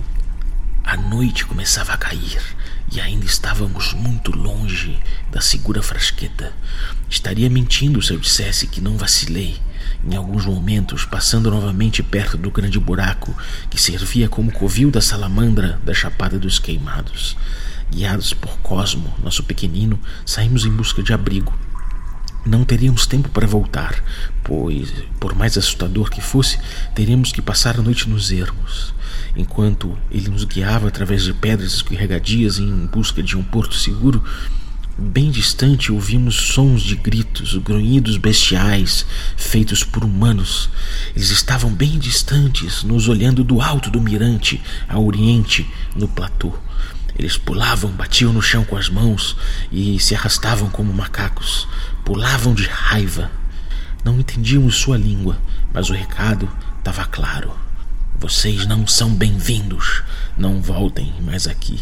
A 0.86 0.96
noite 0.96 1.46
começava 1.46 1.92
a 1.92 1.98
cair 1.98 2.42
e 2.90 3.02
ainda 3.02 3.26
estávamos 3.26 3.92
muito 3.92 4.32
longe 4.32 4.98
da 5.30 5.42
segura 5.42 5.84
frasqueta. 5.84 6.54
Estaria 7.10 7.50
mentindo 7.50 8.02
se 8.02 8.14
eu 8.14 8.18
dissesse 8.18 8.66
que 8.66 8.80
não 8.80 8.98
vacilei 8.98 9.60
em 10.04 10.16
alguns 10.16 10.46
momentos, 10.46 11.06
passando 11.06 11.52
novamente 11.52 12.02
perto 12.02 12.38
do 12.38 12.52
grande 12.52 12.80
buraco 12.80 13.36
que 13.70 13.80
servia 13.80 14.30
como 14.30 14.52
covil 14.52 14.90
da 14.92 15.02
salamandra 15.02 15.80
da 15.84 15.94
Chapada 15.94 16.40
dos 16.40 16.60
Queimados. 16.60 17.36
Guiados 17.92 18.34
por 18.34 18.58
Cosmo, 18.60 19.14
nosso 19.24 19.44
pequenino, 19.44 20.00
saímos 20.26 20.66
em 20.66 20.72
busca 20.72 21.02
de 21.02 21.12
abrigo. 21.12 21.58
Não 22.46 22.64
teríamos 22.64 23.06
tempo 23.06 23.30
para 23.30 23.46
voltar, 23.46 24.02
pois, 24.44 24.92
por 25.20 25.36
mais 25.36 25.58
assustador 25.58 26.10
que 26.10 26.22
fosse, 26.22 26.58
teríamos 26.96 27.32
que 27.32 27.42
passar 27.42 27.78
a 27.78 27.82
noite 27.82 28.08
nos 28.08 28.32
ermos. 28.32 28.94
Enquanto 29.36 29.98
ele 30.10 30.30
nos 30.30 30.46
guiava 30.46 30.88
através 30.88 31.24
de 31.24 31.34
pedras 31.34 31.74
escorregadias 31.74 32.58
em 32.58 32.86
busca 32.88 33.22
de 33.22 33.38
um 33.38 33.44
porto 33.44 33.76
seguro, 33.76 34.24
Bem 35.02 35.32
distante 35.32 35.94
ouvimos 35.94 36.36
sons 36.36 36.82
de 36.82 36.94
gritos, 36.94 37.56
grunhidos 37.56 38.18
bestiais 38.18 39.06
feitos 39.38 39.82
por 39.82 40.04
humanos. 40.04 40.70
Eles 41.16 41.30
estavam 41.30 41.74
bem 41.74 41.98
distantes, 41.98 42.84
nos 42.84 43.08
olhando 43.08 43.42
do 43.42 43.62
alto 43.62 43.90
do 43.90 44.02
mirante, 44.02 44.62
a 44.90 45.00
oriente, 45.00 45.66
no 45.96 46.06
platô. 46.06 46.54
Eles 47.18 47.38
pulavam, 47.38 47.90
batiam 47.92 48.34
no 48.34 48.42
chão 48.42 48.66
com 48.66 48.76
as 48.76 48.90
mãos 48.90 49.38
e 49.72 49.98
se 50.02 50.14
arrastavam 50.14 50.70
como 50.70 50.94
macacos. 50.94 51.66
Pulavam 52.04 52.54
de 52.54 52.64
raiva. 52.64 53.32
Não 54.04 54.20
entendíamos 54.20 54.76
sua 54.76 54.98
língua, 54.98 55.40
mas 55.74 55.90
o 55.90 55.94
recado 55.94 56.52
estava 56.78 57.06
claro. 57.06 57.54
Vocês 58.20 58.66
não 58.66 58.86
são 58.86 59.16
bem-vindos. 59.16 60.04
Não 60.38 60.62
voltem 60.62 61.14
mais 61.22 61.48
aqui. 61.48 61.80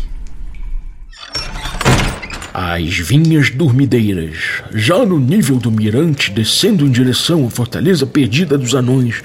As 2.60 2.98
vinhas 2.98 3.52
dormideiras, 3.52 4.64
já 4.74 5.06
no 5.06 5.20
nível 5.20 5.58
do 5.58 5.70
mirante, 5.70 6.32
descendo 6.32 6.88
em 6.88 6.90
direção 6.90 7.46
à 7.46 7.52
fortaleza 7.52 8.04
perdida 8.04 8.58
dos 8.58 8.74
anões, 8.74 9.22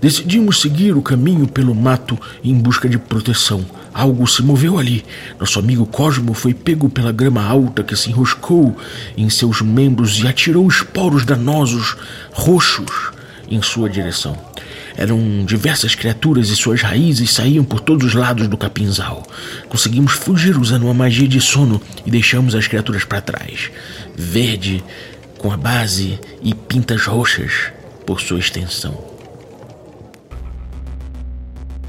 decidimos 0.00 0.62
seguir 0.62 0.96
o 0.96 1.02
caminho 1.02 1.46
pelo 1.46 1.74
mato 1.74 2.18
em 2.42 2.54
busca 2.54 2.88
de 2.88 2.96
proteção. 2.96 3.66
Algo 3.92 4.26
se 4.26 4.42
moveu 4.42 4.78
ali. 4.78 5.04
Nosso 5.38 5.58
amigo 5.58 5.84
Cosmo 5.84 6.32
foi 6.32 6.54
pego 6.54 6.88
pela 6.88 7.12
grama 7.12 7.44
alta 7.44 7.82
que 7.84 7.94
se 7.94 8.08
enroscou 8.08 8.74
em 9.14 9.28
seus 9.28 9.60
membros 9.60 10.18
e 10.18 10.26
atirou 10.26 10.66
esporos 10.66 11.26
danosos, 11.26 11.98
roxos, 12.32 13.10
em 13.50 13.60
sua 13.60 13.90
direção. 13.90 14.38
Eram 15.00 15.46
diversas 15.46 15.94
criaturas 15.94 16.50
e 16.50 16.56
suas 16.56 16.82
raízes 16.82 17.30
saíam 17.30 17.64
por 17.64 17.80
todos 17.80 18.08
os 18.08 18.12
lados 18.12 18.46
do 18.46 18.56
capinzal. 18.58 19.26
Conseguimos 19.66 20.12
fugir 20.12 20.58
usando 20.58 20.82
uma 20.82 20.92
magia 20.92 21.26
de 21.26 21.40
sono 21.40 21.80
e 22.04 22.10
deixamos 22.10 22.54
as 22.54 22.68
criaturas 22.68 23.02
para 23.02 23.22
trás. 23.22 23.70
Verde, 24.14 24.84
com 25.38 25.50
a 25.50 25.56
base 25.56 26.20
e 26.42 26.54
pintas 26.54 27.06
roxas 27.06 27.72
por 28.04 28.20
sua 28.20 28.40
extensão. 28.40 29.02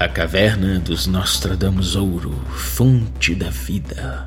A 0.00 0.08
caverna 0.08 0.78
dos 0.78 1.06
Nostradamus 1.06 1.96
Ouro, 1.96 2.34
fonte 2.56 3.34
da 3.34 3.50
vida. 3.50 4.24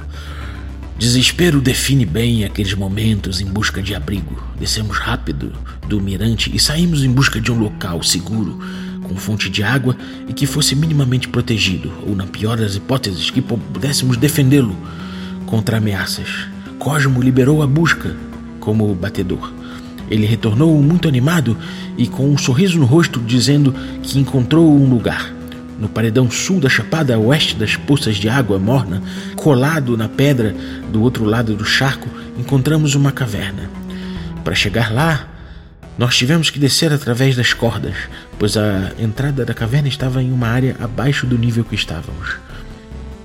Desespero 0.97 1.59
define 1.59 2.05
bem 2.05 2.45
aqueles 2.45 2.73
momentos 2.73 3.41
em 3.41 3.45
busca 3.45 3.81
de 3.81 3.93
abrigo. 3.93 4.41
Descemos 4.57 4.97
rápido 4.97 5.51
do 5.89 5.99
mirante 5.99 6.49
e 6.55 6.57
saímos 6.57 7.03
em 7.03 7.11
busca 7.11 7.41
de 7.41 7.51
um 7.51 7.59
local 7.59 8.01
seguro, 8.01 8.57
com 9.03 9.13
fonte 9.17 9.49
de 9.49 9.61
água 9.61 9.95
e 10.25 10.31
que 10.31 10.47
fosse 10.47 10.73
minimamente 10.73 11.27
protegido, 11.27 11.91
ou, 12.07 12.15
na 12.15 12.25
pior 12.25 12.57
das 12.57 12.75
hipóteses, 12.75 13.29
que 13.29 13.41
pudéssemos 13.41 14.15
defendê-lo 14.15 14.73
contra 15.45 15.77
ameaças. 15.77 16.47
Cosmo 16.79 17.21
liberou 17.21 17.61
a 17.61 17.67
busca 17.67 18.15
como 18.61 18.95
batedor. 18.95 19.51
Ele 20.09 20.25
retornou 20.25 20.81
muito 20.81 21.09
animado 21.09 21.57
e 21.97 22.07
com 22.07 22.29
um 22.29 22.37
sorriso 22.37 22.79
no 22.79 22.85
rosto, 22.85 23.19
dizendo 23.19 23.75
que 24.01 24.17
encontrou 24.17 24.73
um 24.73 24.89
lugar. 24.89 25.34
No 25.79 25.89
paredão 25.89 26.31
sul 26.31 26.59
da 26.59 26.69
chapada, 26.69 27.15
a 27.15 27.19
oeste 27.19 27.55
das 27.55 27.75
poças 27.75 28.15
de 28.15 28.29
água 28.29 28.57
morna, 28.57 29.01
colado 29.35 29.97
na 29.97 30.07
pedra 30.07 30.55
do 30.91 31.01
outro 31.01 31.25
lado 31.25 31.55
do 31.55 31.65
charco, 31.65 32.09
encontramos 32.37 32.95
uma 32.95 33.11
caverna. 33.11 33.69
Para 34.43 34.55
chegar 34.55 34.93
lá, 34.93 35.27
nós 35.97 36.15
tivemos 36.15 36.49
que 36.49 36.59
descer 36.59 36.91
através 36.91 37.35
das 37.35 37.53
cordas, 37.53 37.95
pois 38.37 38.57
a 38.57 38.91
entrada 38.99 39.45
da 39.45 39.53
caverna 39.53 39.87
estava 39.87 40.21
em 40.21 40.31
uma 40.31 40.47
área 40.47 40.75
abaixo 40.79 41.25
do 41.25 41.37
nível 41.37 41.63
que 41.63 41.75
estávamos. 41.75 42.37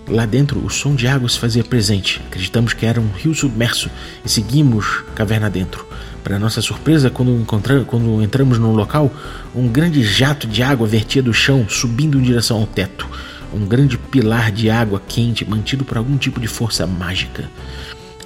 Lá 0.08 0.26
dentro, 0.26 0.64
o 0.64 0.68
som 0.70 0.94
de 0.96 1.06
água 1.06 1.28
se 1.28 1.38
fazia 1.38 1.62
presente. 1.62 2.20
Acreditamos 2.26 2.72
que 2.72 2.84
era 2.84 3.00
um 3.00 3.10
rio 3.12 3.32
submerso 3.32 3.88
e 4.24 4.28
seguimos 4.28 5.04
caverna 5.14 5.48
dentro. 5.48 5.86
Para 6.22 6.38
nossa 6.38 6.60
surpresa, 6.60 7.10
quando, 7.10 7.44
quando 7.86 8.22
entramos 8.22 8.58
no 8.58 8.72
local, 8.72 9.12
um 9.54 9.68
grande 9.68 10.02
jato 10.02 10.46
de 10.46 10.62
água 10.62 10.86
vertia 10.86 11.22
do 11.22 11.32
chão, 11.32 11.66
subindo 11.68 12.18
em 12.18 12.22
direção 12.22 12.58
ao 12.58 12.66
teto. 12.66 13.08
Um 13.52 13.66
grande 13.66 13.96
pilar 13.96 14.52
de 14.52 14.70
água 14.70 15.02
quente 15.08 15.48
mantido 15.48 15.84
por 15.84 15.96
algum 15.96 16.16
tipo 16.16 16.38
de 16.38 16.46
força 16.46 16.86
mágica. 16.86 17.48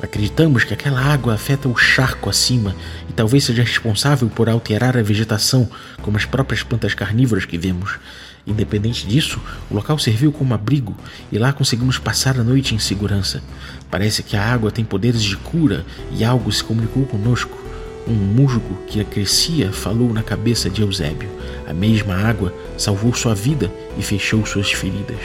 Acreditamos 0.03 0.65
que 0.65 0.75
aquela 0.75 1.01
água 1.01 1.33
afeta 1.33 1.69
o 1.69 1.77
charco 1.77 2.29
acima 2.29 2.75
e 3.09 3.13
talvez 3.13 3.45
seja 3.45 3.63
responsável 3.63 4.29
por 4.29 4.51
alterar 4.51 4.99
a 4.99 5.03
vegetação, 5.03 5.69
como 6.03 6.19
as 6.19 6.27
próprias 6.27 6.63
plantas 6.63 6.95
carnívoras 6.95 7.47
que 7.47 7.57
vemos. 7.57 7.99
Independente 8.47 9.07
disso, 9.07 9.41
o 9.71 9.75
local 9.75 9.99
serviu 9.99 10.31
como 10.31 10.53
abrigo 10.53 10.95
e 11.33 11.39
lá 11.39 11.53
conseguimos 11.53 11.99
passar 11.99 12.39
a 12.39 12.45
noite 12.45 12.75
em 12.75 12.79
segurança. 12.79 13.43
Parece 13.91 14.23
que 14.23 14.37
a 14.37 14.45
água 14.45 14.71
tem 14.71 14.85
poderes 14.85 15.23
de 15.23 15.37
cura 15.39 15.87
e 16.13 16.23
algo 16.23 16.53
se 16.53 16.63
comunicou 16.63 17.07
conosco. 17.07 17.57
Um 18.07 18.13
musgo 18.13 18.79
que 18.87 19.03
crescia 19.05 19.73
falou 19.73 20.13
na 20.13 20.23
cabeça 20.23 20.69
de 20.69 20.83
Eusébio. 20.83 21.29
A 21.67 21.73
mesma 21.73 22.15
água 22.15 22.53
salvou 22.77 23.15
sua 23.15 23.35
vida 23.35 23.73
e 23.99 24.03
fechou 24.03 24.45
suas 24.45 24.71
feridas. 24.71 25.17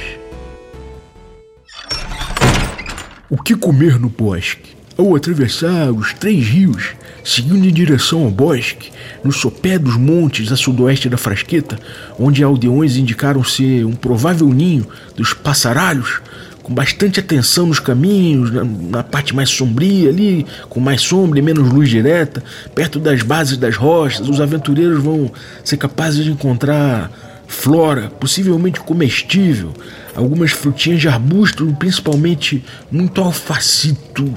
O 3.30 3.38
que 3.38 3.56
comer 3.56 4.00
no 4.00 4.10
bosque? 4.10 4.72
Ao 4.98 5.16
atravessar 5.16 5.92
os 5.92 6.14
três 6.14 6.48
rios, 6.48 6.96
seguindo 7.24 7.68
em 7.68 7.72
direção 7.72 8.24
ao 8.24 8.32
bosque, 8.32 8.92
no 9.24 9.32
sopé 9.32 9.78
dos 9.78 9.96
montes 9.96 10.52
a 10.52 10.58
sudoeste 10.58 11.10
da 11.10 11.18
Frasqueta, 11.18 11.80
onde 12.18 12.44
aldeões 12.44 12.98
indicaram 12.98 13.44
ser 13.44 13.86
um 13.86 13.94
provável 13.94 14.48
ninho 14.48 14.88
dos 15.16 15.34
passaralhos, 15.34 16.22
com 16.70 16.76
bastante 16.76 17.20
atenção 17.20 17.66
nos 17.66 17.80
caminhos, 17.80 18.52
na, 18.52 18.64
na, 18.64 19.04
parte 19.04 19.36
mais 19.36 19.50
sombria 19.50 20.10
ali, 20.10 20.46
com 20.70 20.80
mais 20.80 21.02
sombra 21.02 21.40
e 21.40 21.42
menos 21.42 21.68
luz 21.68 21.90
direta, 21.90 22.44
perto 22.76 23.00
das 23.00 23.24
bases 23.24 23.58
das 23.58 23.76
rochas, 23.76 24.30
os 24.30 24.40
aventureiros 24.40 25.02
vão 25.02 25.32
ser 25.64 25.78
capazes 25.78 26.24
de 26.24 26.32
encontrar 26.32 27.12
flora, 27.48 28.12
possivelmente 28.20 28.80
comestível, 28.82 29.74
algumas 30.16 30.52
frutinhas 30.52 31.02
de 31.02 31.08
arbusto, 31.08 31.66
principalmente 31.80 32.64
muito 32.92 33.20
alfacito, 33.20 34.32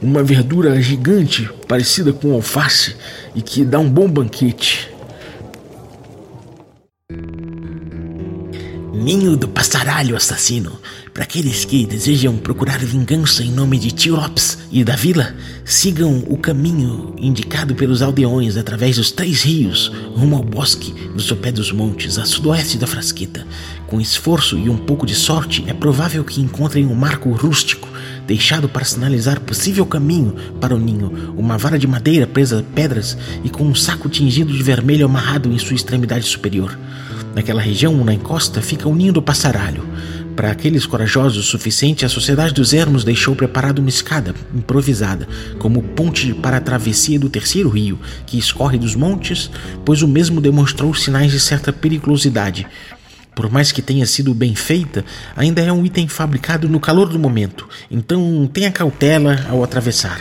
uma 0.00 0.22
verdura 0.22 0.80
gigante 0.80 1.48
parecida 1.68 2.10
com 2.10 2.32
alface 2.32 2.96
e 3.34 3.42
que 3.42 3.66
dá 3.66 3.78
um 3.78 3.88
bom 3.88 4.08
banquete. 4.08 4.88
Ninho 8.94 9.36
do 9.36 9.46
Passaralho 9.46 10.16
Assassino. 10.16 10.80
Para 11.16 11.24
aqueles 11.24 11.64
que 11.64 11.86
desejam 11.86 12.36
procurar 12.36 12.78
vingança 12.78 13.42
em 13.42 13.50
nome 13.50 13.78
de 13.78 13.90
Tiops 13.90 14.58
e 14.70 14.84
da 14.84 14.94
vila, 14.94 15.34
sigam 15.64 16.22
o 16.28 16.36
caminho 16.36 17.14
indicado 17.16 17.74
pelos 17.74 18.02
aldeões 18.02 18.58
através 18.58 18.96
dos 18.96 19.10
três 19.10 19.42
rios, 19.42 19.90
rumo 20.14 20.36
ao 20.36 20.42
bosque 20.42 20.92
do 21.14 21.22
sopé 21.22 21.50
dos 21.50 21.72
montes, 21.72 22.18
a 22.18 22.26
sudoeste 22.26 22.76
da 22.76 22.86
Frasquita. 22.86 23.46
Com 23.86 23.98
esforço 23.98 24.58
e 24.58 24.68
um 24.68 24.76
pouco 24.76 25.06
de 25.06 25.14
sorte, 25.14 25.64
é 25.66 25.72
provável 25.72 26.22
que 26.22 26.38
encontrem 26.38 26.84
um 26.84 26.94
marco 26.94 27.30
rústico 27.30 27.88
deixado 28.26 28.68
para 28.68 28.84
sinalizar 28.84 29.40
possível 29.40 29.86
caminho 29.86 30.34
para 30.60 30.74
o 30.74 30.78
ninho, 30.78 31.32
uma 31.34 31.56
vara 31.56 31.78
de 31.78 31.86
madeira 31.86 32.26
presa 32.26 32.60
a 32.60 32.62
pedras 32.62 33.16
e 33.42 33.48
com 33.48 33.64
um 33.64 33.74
saco 33.74 34.10
tingido 34.10 34.52
de 34.52 34.62
vermelho 34.62 35.06
amarrado 35.06 35.50
em 35.50 35.58
sua 35.58 35.76
extremidade 35.76 36.26
superior. 36.26 36.78
Naquela 37.34 37.60
região, 37.60 38.02
na 38.04 38.14
encosta, 38.14 38.62
fica 38.62 38.88
o 38.88 38.94
ninho 38.94 39.12
do 39.12 39.22
passaralho. 39.22 39.86
Para 40.36 40.50
aqueles 40.50 40.84
corajosos 40.84 41.38
o 41.38 41.42
suficiente, 41.42 42.04
a 42.04 42.10
Sociedade 42.10 42.52
dos 42.52 42.74
Ermos 42.74 43.04
deixou 43.04 43.34
preparada 43.34 43.80
uma 43.80 43.88
escada 43.88 44.34
improvisada, 44.54 45.26
como 45.58 45.82
ponte 45.82 46.34
para 46.34 46.58
a 46.58 46.60
travessia 46.60 47.18
do 47.18 47.30
terceiro 47.30 47.70
rio, 47.70 47.98
que 48.26 48.36
escorre 48.36 48.76
dos 48.76 48.94
montes, 48.94 49.50
pois 49.82 50.02
o 50.02 50.08
mesmo 50.08 50.38
demonstrou 50.38 50.92
sinais 50.92 51.32
de 51.32 51.40
certa 51.40 51.72
periculosidade. 51.72 52.66
Por 53.34 53.50
mais 53.50 53.72
que 53.72 53.80
tenha 53.80 54.04
sido 54.04 54.34
bem 54.34 54.54
feita, 54.54 55.06
ainda 55.34 55.62
é 55.62 55.72
um 55.72 55.86
item 55.86 56.06
fabricado 56.06 56.68
no 56.68 56.80
calor 56.80 57.08
do 57.08 57.18
momento, 57.18 57.66
então 57.90 58.48
tenha 58.52 58.70
cautela 58.70 59.42
ao 59.48 59.64
atravessar. 59.64 60.20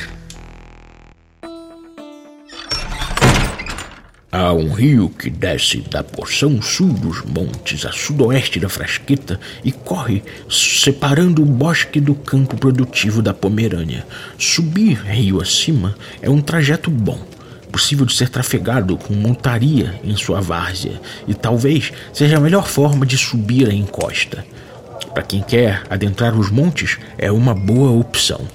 Há 4.38 4.52
um 4.52 4.74
rio 4.74 5.08
que 5.08 5.30
desce 5.30 5.78
da 5.90 6.04
porção 6.04 6.62
sul 6.62 6.92
dos 6.92 7.22
montes 7.24 7.86
a 7.86 7.92
sudoeste 7.94 8.60
da 8.60 8.68
Frasqueta 8.68 9.40
e 9.64 9.72
corre 9.72 10.22
separando 10.50 11.42
o 11.42 11.46
bosque 11.46 12.02
do 12.02 12.14
campo 12.14 12.58
produtivo 12.58 13.22
da 13.22 13.34
Pomerânia. 13.34 14.06
Subir 14.38 14.98
rio 15.06 15.42
acima 15.42 15.96
é 16.22 16.30
um 16.30 16.42
trajeto 16.42 16.92
bom, 16.92 17.26
possível 17.72 18.06
de 18.06 18.14
ser 18.14 18.28
trafegado 18.28 18.98
com 18.98 19.14
montaria 19.14 19.98
em 20.04 20.18
sua 20.18 20.42
várzea 20.42 21.00
e 21.26 21.34
talvez 21.34 21.94
seja 22.12 22.36
a 22.36 22.42
melhor 22.42 22.68
forma 22.68 23.06
de 23.06 23.18
subir 23.18 23.70
a 23.70 23.74
encosta. 23.74 24.46
Para 25.14 25.24
quem 25.24 25.42
quer 25.42 25.84
adentrar 25.90 26.38
os 26.38 26.52
montes, 26.52 26.98
é 27.18 27.32
uma 27.32 27.54
boa 27.54 27.92
opção. 27.92 28.46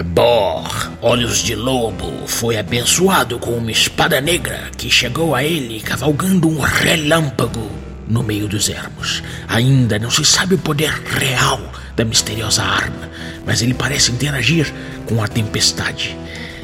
Bor, 0.00 0.90
Olhos 1.02 1.42
de 1.42 1.54
Lobo, 1.54 2.26
foi 2.26 2.56
abençoado 2.56 3.38
com 3.38 3.50
uma 3.50 3.70
espada 3.70 4.22
negra 4.22 4.70
que 4.76 4.90
chegou 4.90 5.34
a 5.34 5.44
ele 5.44 5.80
cavalgando 5.80 6.48
um 6.48 6.58
relâmpago 6.60 7.70
no 8.08 8.22
meio 8.22 8.48
dos 8.48 8.70
ermos. 8.70 9.22
Ainda 9.46 9.98
não 9.98 10.10
se 10.10 10.24
sabe 10.24 10.54
o 10.54 10.58
poder 10.58 10.90
real 10.90 11.60
da 11.94 12.06
misteriosa 12.06 12.62
arma, 12.62 13.10
mas 13.44 13.60
ele 13.60 13.74
parece 13.74 14.10
interagir 14.10 14.72
com 15.06 15.22
a 15.22 15.28
tempestade. 15.28 16.16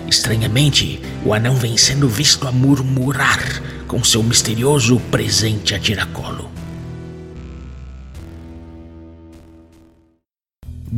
Estranhamente, 0.08 1.02
o 1.22 1.34
anão 1.34 1.54
vem 1.54 1.76
sendo 1.76 2.08
visto 2.08 2.48
a 2.48 2.52
murmurar 2.52 3.62
com 3.86 4.02
seu 4.02 4.22
misterioso 4.22 4.98
presente 5.10 5.74
a 5.74 5.78
tiracolo. 5.78 6.57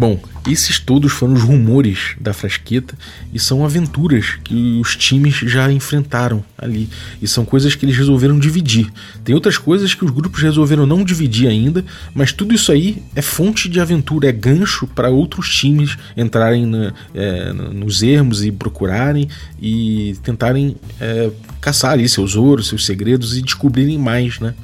Bom, 0.01 0.19
esses 0.49 0.79
todos 0.79 1.13
foram 1.13 1.35
os 1.35 1.43
rumores 1.43 2.17
da 2.19 2.33
Frasqueta 2.33 2.97
e 3.35 3.39
são 3.39 3.67
aventuras 3.67 4.39
que 4.43 4.81
os 4.81 4.97
times 4.97 5.35
já 5.35 5.71
enfrentaram 5.71 6.43
ali. 6.57 6.89
E 7.21 7.29
são 7.29 7.45
coisas 7.45 7.75
que 7.75 7.85
eles 7.85 7.99
resolveram 7.99 8.39
dividir. 8.39 8.91
Tem 9.23 9.35
outras 9.35 9.59
coisas 9.59 9.93
que 9.93 10.03
os 10.03 10.11
grupos 10.11 10.41
resolveram 10.41 10.87
não 10.87 11.05
dividir 11.05 11.49
ainda, 11.49 11.85
mas 12.15 12.33
tudo 12.33 12.55
isso 12.55 12.73
aí 12.73 13.03
é 13.15 13.21
fonte 13.21 13.69
de 13.69 13.79
aventura, 13.79 14.31
é 14.31 14.33
gancho 14.33 14.87
para 14.87 15.11
outros 15.11 15.55
times 15.55 15.99
entrarem 16.17 16.65
na, 16.65 16.95
é, 17.15 17.53
nos 17.53 18.03
ermos 18.03 18.43
e 18.43 18.51
procurarem 18.51 19.29
e 19.61 20.17
tentarem 20.23 20.77
é, 20.99 21.31
caçar 21.61 21.93
ali 21.93 22.09
seus 22.09 22.37
ouros, 22.37 22.69
seus 22.69 22.87
segredos 22.87 23.37
e 23.37 23.43
descobrirem 23.43 23.99
mais, 23.99 24.41
né? 24.41 24.55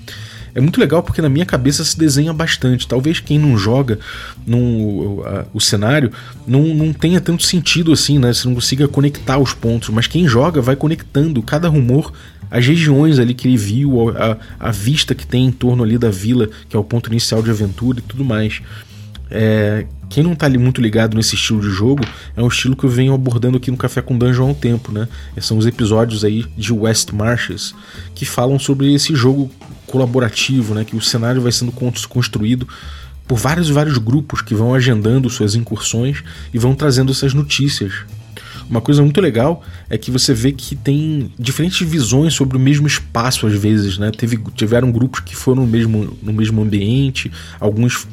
É 0.57 0.61
muito 0.61 0.81
legal 0.81 1.03
porque 1.03 1.21
na 1.21 1.29
minha 1.29 1.45
cabeça 1.45 1.85
se 1.85 1.99
desenha 1.99 2.33
bastante. 2.33 2.89
Talvez 2.89 3.21
quem 3.21 3.39
não 3.39 3.59
joga 3.59 3.99
num, 4.47 5.23
o 5.53 5.61
cenário 5.61 6.11
não, 6.47 6.63
não 6.75 6.95
tenha 6.95 7.21
tanto 7.21 7.43
sentido 7.43 7.93
assim, 7.93 8.19
né? 8.19 8.33
Você 8.33 8.49
não 8.49 8.55
consiga 8.55 8.89
conectar 8.89 9.37
os 9.37 9.53
pontos, 9.53 9.91
mas 9.91 10.07
quem 10.07 10.27
joga 10.27 10.63
vai 10.63 10.75
conectando 10.75 11.43
cada 11.43 11.69
rumor 11.69 12.11
as 12.51 12.67
regiões 12.67 13.19
ali 13.19 13.35
que 13.35 13.47
ele 13.47 13.59
viu, 13.59 14.17
a, 14.17 14.39
a 14.59 14.71
vista 14.71 15.15
que 15.15 15.27
tem 15.27 15.45
em 15.45 15.53
torno 15.53 15.83
ali 15.83 15.99
da 15.99 16.09
vila, 16.09 16.49
que 16.71 16.75
é 16.75 16.79
o 16.79 16.85
ponto 16.85 17.11
inicial 17.11 17.43
de 17.43 17.51
aventura 17.51 17.99
e 17.99 18.03
tudo 18.03 18.25
mais. 18.25 18.63
é, 19.31 19.85
quem 20.09 20.23
não 20.23 20.35
tá 20.35 20.47
ali 20.47 20.57
muito 20.57 20.81
ligado 20.81 21.17
nesse 21.17 21.35
estilo 21.35 21.61
de 21.61 21.69
jogo, 21.69 22.03
é 22.37 22.43
um 22.43 22.49
estilo 22.49 22.77
que 22.77 22.85
eu 22.85 22.91
venho 22.91 23.13
abordando 23.13 23.57
aqui 23.57 23.71
no 23.71 23.77
Café 23.77 24.01
com 24.01 24.17
Dungeon 24.17 24.47
há 24.47 24.51
um 24.53 24.55
tempo, 24.55 24.93
né? 24.93 25.09
São 25.41 25.59
os 25.59 25.67
episódios 25.67 26.25
aí 26.25 26.47
de 26.57 26.73
West 26.73 27.11
Marches 27.11 27.75
que 28.15 28.25
falam 28.25 28.59
sobre 28.59 28.95
esse 28.95 29.15
jogo 29.15 29.51
colaborativo, 29.87 30.75
né? 30.75 30.85
Que 30.85 30.97
o 30.97 31.01
cenário 31.01 31.41
vai 31.41 31.53
sendo 31.53 31.73
construído 32.09 32.67
por 33.27 33.39
vários 33.39 33.69
e 33.69 33.73
vários 33.73 33.99
grupos 33.99 34.41
que 34.41 34.55
vão 34.55 34.75
agendando 34.75 35.29
suas 35.29 35.55
incursões 35.55 36.23
e 36.53 36.59
vão 36.59 36.75
trazendo 36.75 37.13
essas 37.13 37.35
notícias. 37.35 37.93
Uma 38.69 38.81
coisa 38.81 39.01
muito 39.01 39.21
legal 39.21 39.63
é 39.89 39.97
que 39.97 40.11
você 40.11 40.35
vê 40.35 40.51
que 40.51 40.75
tem 40.75 41.33
diferentes 41.39 41.89
visões 41.89 42.35
sobre 42.35 42.57
o 42.57 42.61
mesmo 42.61 42.87
espaço 42.87 43.47
às 43.47 43.55
vezes, 43.55 43.97
né? 43.97 44.11
Teve, 44.11 44.39
tiveram 44.55 44.91
grupos 44.91 45.21
que 45.21 45.37
foram 45.37 45.63
no 45.63 45.69
mesmo, 45.69 46.19
no 46.21 46.33
mesmo 46.33 46.63
ambiente, 46.63 47.31
alguns 47.61 48.07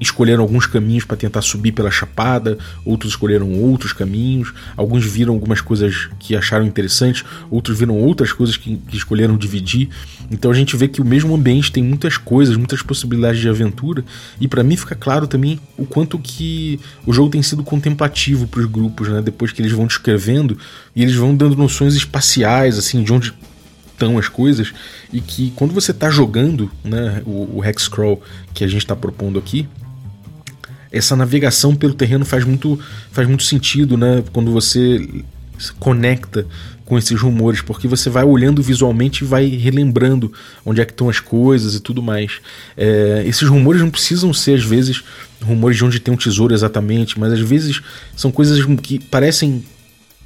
escolheram 0.00 0.42
alguns 0.42 0.66
caminhos 0.66 1.04
para 1.04 1.16
tentar 1.16 1.42
subir 1.42 1.72
pela 1.72 1.90
chapada, 1.90 2.58
outros 2.84 3.12
escolheram 3.12 3.52
outros 3.52 3.92
caminhos, 3.92 4.52
alguns 4.76 5.04
viram 5.04 5.34
algumas 5.34 5.60
coisas 5.60 6.08
que 6.18 6.34
acharam 6.34 6.64
interessantes, 6.64 7.24
outros 7.50 7.78
viram 7.78 7.96
outras 7.96 8.32
coisas 8.32 8.56
que, 8.56 8.76
que 8.76 8.96
escolheram 8.96 9.36
dividir. 9.36 9.90
Então 10.30 10.50
a 10.50 10.54
gente 10.54 10.76
vê 10.76 10.88
que 10.88 11.02
o 11.02 11.04
mesmo 11.04 11.34
ambiente 11.34 11.70
tem 11.70 11.82
muitas 11.82 12.16
coisas, 12.16 12.56
muitas 12.56 12.82
possibilidades 12.82 13.40
de 13.40 13.48
aventura, 13.48 14.04
e 14.40 14.48
para 14.48 14.62
mim 14.62 14.76
fica 14.76 14.94
claro 14.94 15.26
também 15.26 15.60
o 15.76 15.84
quanto 15.84 16.18
que 16.18 16.80
o 17.04 17.12
jogo 17.12 17.30
tem 17.30 17.42
sido 17.42 17.62
contemplativo 17.62 18.46
para 18.46 18.60
os 18.60 18.66
grupos, 18.66 19.08
né? 19.08 19.20
Depois 19.20 19.52
que 19.52 19.60
eles 19.60 19.72
vão 19.72 19.86
descrevendo 19.86 20.56
e 20.96 21.02
eles 21.02 21.14
vão 21.14 21.34
dando 21.34 21.56
noções 21.56 21.94
espaciais, 21.94 22.78
assim, 22.78 23.02
de 23.02 23.12
onde 23.12 23.34
estão 23.92 24.16
as 24.16 24.28
coisas, 24.28 24.72
e 25.12 25.20
que 25.20 25.52
quando 25.54 25.74
você 25.74 25.90
está 25.90 26.08
jogando, 26.08 26.70
né, 26.82 27.22
o, 27.26 27.58
o 27.58 27.64
Hexcrawl 27.64 28.22
que 28.54 28.64
a 28.64 28.66
gente 28.66 28.80
está 28.80 28.96
propondo 28.96 29.38
aqui, 29.38 29.68
essa 30.92 31.14
navegação 31.14 31.74
pelo 31.74 31.94
terreno 31.94 32.24
faz 32.24 32.44
muito, 32.44 32.78
faz 33.12 33.26
muito 33.28 33.44
sentido, 33.44 33.96
né? 33.96 34.22
Quando 34.32 34.50
você 34.50 35.08
se 35.58 35.72
conecta 35.74 36.46
com 36.84 36.98
esses 36.98 37.20
rumores, 37.20 37.60
porque 37.60 37.86
você 37.86 38.10
vai 38.10 38.24
olhando 38.24 38.60
visualmente 38.60 39.22
e 39.22 39.26
vai 39.26 39.46
relembrando 39.46 40.32
onde 40.66 40.80
é 40.80 40.84
que 40.84 40.90
estão 40.90 41.08
as 41.08 41.20
coisas 41.20 41.76
e 41.76 41.80
tudo 41.80 42.02
mais. 42.02 42.40
É, 42.76 43.22
esses 43.26 43.48
rumores 43.48 43.80
não 43.80 43.90
precisam 43.90 44.34
ser, 44.34 44.54
às 44.56 44.64
vezes, 44.64 45.04
rumores 45.40 45.76
de 45.76 45.84
onde 45.84 46.00
tem 46.00 46.12
um 46.12 46.16
tesouro 46.16 46.52
exatamente, 46.52 47.20
mas 47.20 47.32
às 47.32 47.40
vezes 47.40 47.80
são 48.16 48.32
coisas 48.32 48.58
que 48.82 48.98
parecem 48.98 49.62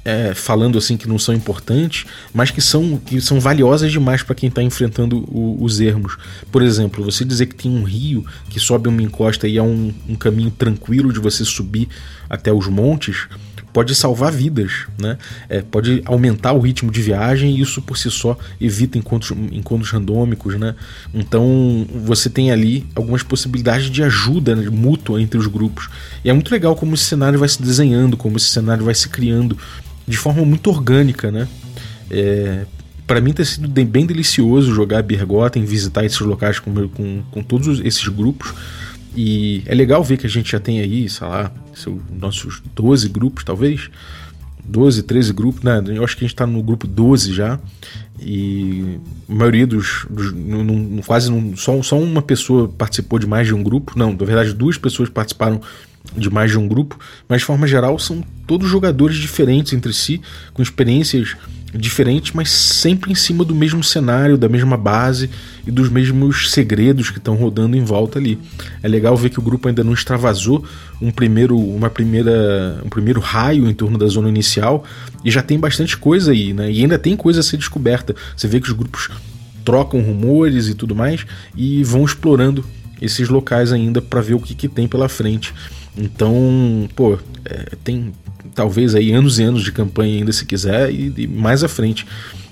é, 0.05 0.35
falando 0.35 0.77
assim 0.77 0.95
que 0.95 1.09
não 1.09 1.17
são 1.17 1.33
importantes, 1.33 2.05
mas 2.31 2.51
que 2.51 2.61
são, 2.61 2.97
que 2.97 3.19
são 3.19 3.39
valiosas 3.39 3.91
demais 3.91 4.21
para 4.21 4.35
quem 4.35 4.47
está 4.49 4.61
enfrentando 4.61 5.25
o, 5.27 5.57
os 5.59 5.81
ermos. 5.81 6.15
Por 6.51 6.61
exemplo, 6.61 7.03
você 7.03 7.25
dizer 7.25 7.47
que 7.47 7.55
tem 7.55 7.71
um 7.71 7.83
rio 7.83 8.23
que 8.47 8.59
sobe 8.59 8.87
uma 8.87 9.01
encosta 9.01 9.47
e 9.47 9.57
é 9.57 9.63
um, 9.63 9.91
um 10.07 10.15
caminho 10.15 10.51
tranquilo 10.51 11.11
de 11.11 11.19
você 11.19 11.43
subir 11.43 11.89
até 12.29 12.53
os 12.53 12.67
montes, 12.67 13.27
pode 13.73 13.93
salvar 13.93 14.31
vidas, 14.31 14.87
né? 14.97 15.17
É, 15.49 15.61
pode 15.61 16.01
aumentar 16.05 16.53
o 16.53 16.61
ritmo 16.61 16.89
de 16.89 17.01
viagem 17.01 17.57
e 17.57 17.61
isso 17.61 17.81
por 17.81 17.97
si 17.97 18.09
só 18.09 18.37
evita 18.61 18.97
encontros, 18.97 19.37
encontros 19.51 19.91
randômicos, 19.91 20.57
né? 20.57 20.75
Então 21.13 21.85
você 22.05 22.29
tem 22.29 22.51
ali 22.51 22.87
algumas 22.95 23.21
possibilidades 23.21 23.89
de 23.91 24.01
ajuda 24.01 24.55
né, 24.55 24.69
mútua 24.69 25.21
entre 25.21 25.37
os 25.37 25.47
grupos. 25.47 25.89
E 26.23 26.29
é 26.29 26.33
muito 26.33 26.51
legal 26.51 26.73
como 26.73 26.95
esse 26.95 27.03
cenário 27.03 27.37
vai 27.37 27.49
se 27.49 27.61
desenhando, 27.61 28.15
como 28.15 28.37
esse 28.37 28.47
cenário 28.47 28.85
vai 28.85 28.95
se 28.95 29.09
criando 29.09 29.57
de 30.07 30.17
forma 30.17 30.43
muito 30.45 30.69
orgânica, 30.69 31.31
né? 31.31 31.47
É, 32.09 32.65
para 33.07 33.21
mim 33.21 33.33
tem 33.33 33.45
sido 33.45 33.67
bem 33.67 34.05
delicioso 34.05 34.73
jogar 34.73 35.03
Bergotten, 35.03 35.63
visitar 35.63 36.03
esses 36.05 36.19
locais 36.19 36.59
com, 36.59 36.87
com, 36.89 37.23
com 37.31 37.43
todos 37.43 37.79
esses 37.79 38.07
grupos. 38.07 38.53
E 39.15 39.63
é 39.65 39.73
legal 39.73 40.03
ver 40.03 40.17
que 40.17 40.27
a 40.27 40.29
gente 40.29 40.51
já 40.51 40.59
tem 40.59 40.79
aí, 40.79 41.07
sei 41.07 41.27
lá, 41.27 41.51
seu, 41.73 42.01
nossos 42.19 42.61
12 42.75 43.07
grupos, 43.09 43.43
talvez. 43.43 43.89
12, 44.67 45.03
13 45.03 45.31
grupos, 45.33 45.61
né? 45.61 45.81
Eu 45.87 46.03
acho 46.03 46.17
que 46.17 46.25
a 46.25 46.27
gente 46.27 46.35
tá 46.35 46.45
no 46.45 46.61
grupo 46.61 46.87
12 46.87 47.33
já. 47.33 47.59
E 48.19 48.97
a 49.29 49.33
maioria 49.33 49.67
dos. 49.67 50.05
dos 50.09 50.33
no, 50.33 50.63
no, 50.63 51.03
quase 51.03 51.31
no, 51.31 51.55
só, 51.55 51.81
só 51.83 51.99
uma 51.99 52.21
pessoa 52.21 52.67
participou 52.67 53.19
de 53.19 53.27
mais 53.27 53.47
de 53.47 53.53
um 53.53 53.61
grupo. 53.61 53.93
Não, 53.95 54.11
na 54.11 54.25
verdade, 54.25 54.53
duas 54.53 54.77
pessoas 54.77 55.07
participaram 55.07 55.61
de 56.15 56.29
mais 56.29 56.51
de 56.51 56.57
um 56.57 56.67
grupo, 56.67 56.99
mas 57.27 57.41
de 57.41 57.45
forma 57.45 57.67
geral 57.67 57.97
são 57.99 58.23
todos 58.47 58.69
jogadores 58.69 59.17
diferentes 59.17 59.73
entre 59.73 59.93
si, 59.93 60.21
com 60.53 60.61
experiências 60.61 61.35
diferentes, 61.77 62.31
mas 62.33 62.49
sempre 62.49 63.11
em 63.11 63.15
cima 63.15 63.43
do 63.43 63.53
mesmo 63.53 63.83
cenário, 63.83 64.37
da 64.37 64.47
mesma 64.47 64.77
base 64.77 65.29
e 65.65 65.71
dos 65.71 65.89
mesmos 65.89 66.51
segredos 66.51 67.09
que 67.09 67.17
estão 67.17 67.35
rodando 67.35 67.75
em 67.75 67.83
volta 67.83 68.17
ali. 68.17 68.39
É 68.81 68.87
legal 68.87 69.15
ver 69.17 69.29
que 69.29 69.39
o 69.39 69.41
grupo 69.41 69.67
ainda 69.67 69.83
não 69.83 69.93
extravasou 69.93 70.63
um 71.01 71.11
primeiro, 71.11 71.57
uma 71.57 71.89
primeira, 71.89 72.81
um 72.83 72.89
primeiro 72.89 73.19
raio 73.19 73.67
em 73.67 73.73
torno 73.73 73.97
da 73.97 74.07
zona 74.07 74.29
inicial 74.29 74.83
e 75.23 75.31
já 75.31 75.41
tem 75.41 75.59
bastante 75.59 75.97
coisa 75.97 76.31
aí, 76.31 76.53
né? 76.53 76.71
E 76.71 76.81
ainda 76.81 76.97
tem 76.97 77.15
coisa 77.15 77.41
a 77.41 77.43
ser 77.43 77.57
descoberta. 77.57 78.15
Você 78.35 78.47
vê 78.47 78.59
que 78.59 78.67
os 78.67 78.73
grupos 78.73 79.09
trocam 79.63 79.99
rumores 79.99 80.67
e 80.67 80.75
tudo 80.75 80.95
mais 80.95 81.25
e 81.55 81.83
vão 81.83 82.05
explorando 82.05 82.63
esses 83.01 83.27
locais 83.27 83.73
ainda 83.73 84.01
para 84.01 84.21
ver 84.21 84.35
o 84.35 84.39
que, 84.39 84.55
que 84.55 84.67
tem 84.67 84.87
pela 84.87 85.09
frente. 85.09 85.53
Então, 85.97 86.89
pô, 86.95 87.17
é, 87.45 87.75
tem 87.83 88.13
talvez 88.53 88.95
aí 88.95 89.11
anos 89.11 89.39
e 89.39 89.43
anos 89.43 89.63
de 89.63 89.71
campanha 89.71 90.17
ainda 90.17 90.31
se 90.31 90.45
quiser 90.45 90.91
e, 90.91 91.13
e 91.17 91.27
mais 91.27 91.63
à 91.63 91.67
frente. 91.67 92.05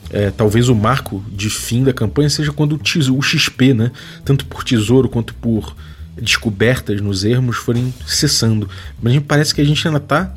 É, 0.09 0.29
talvez 0.29 0.69
o 0.69 0.75
marco 0.75 1.23
de 1.31 1.49
fim 1.49 1.83
da 1.83 1.93
campanha 1.93 2.29
seja 2.29 2.51
quando 2.51 2.73
o, 2.73 2.77
tesouro, 2.77 3.19
o 3.19 3.21
XP, 3.21 3.73
né, 3.73 3.91
tanto 4.23 4.45
por 4.45 4.63
tesouro 4.63 5.09
quanto 5.09 5.33
por 5.35 5.75
descobertas 6.21 7.01
nos 7.01 7.23
ermos, 7.23 7.57
forem 7.57 7.91
cessando. 8.05 8.69
Mas 9.01 9.19
parece 9.27 9.55
que 9.55 9.61
a 9.61 9.63
gente 9.63 9.85
ainda 9.87 9.97
está 9.97 10.33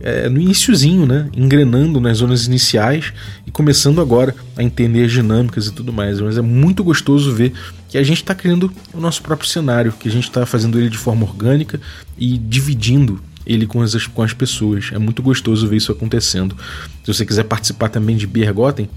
é, 0.00 0.28
no 0.28 0.40
iníciozinho, 0.40 1.06
né, 1.06 1.28
engrenando 1.34 2.00
nas 2.00 2.18
zonas 2.18 2.46
iniciais 2.46 3.12
começando 3.54 4.00
agora 4.00 4.34
a 4.56 4.62
entender 4.62 5.04
as 5.04 5.12
dinâmicas 5.12 5.68
e 5.68 5.72
tudo 5.72 5.92
mais. 5.92 6.20
Mas 6.20 6.36
é 6.36 6.42
muito 6.42 6.84
gostoso 6.84 7.32
ver 7.32 7.54
que 7.88 7.96
a 7.96 8.02
gente 8.02 8.18
está 8.18 8.34
criando 8.34 8.70
o 8.92 9.00
nosso 9.00 9.22
próprio 9.22 9.48
cenário, 9.48 9.92
que 9.92 10.08
a 10.08 10.12
gente 10.12 10.24
está 10.24 10.44
fazendo 10.44 10.78
ele 10.78 10.90
de 10.90 10.98
forma 10.98 11.24
orgânica 11.24 11.80
e 12.18 12.36
dividindo 12.36 13.22
ele 13.46 13.66
com 13.66 13.80
as, 13.80 14.06
com 14.08 14.22
as 14.22 14.32
pessoas. 14.32 14.90
É 14.92 14.98
muito 14.98 15.22
gostoso 15.22 15.68
ver 15.68 15.76
isso 15.76 15.92
acontecendo. 15.92 16.56
Se 17.04 17.14
você 17.14 17.24
quiser 17.24 17.44
participar 17.44 17.90
também 17.90 18.16
de 18.16 18.26
Biergoten, 18.26 18.90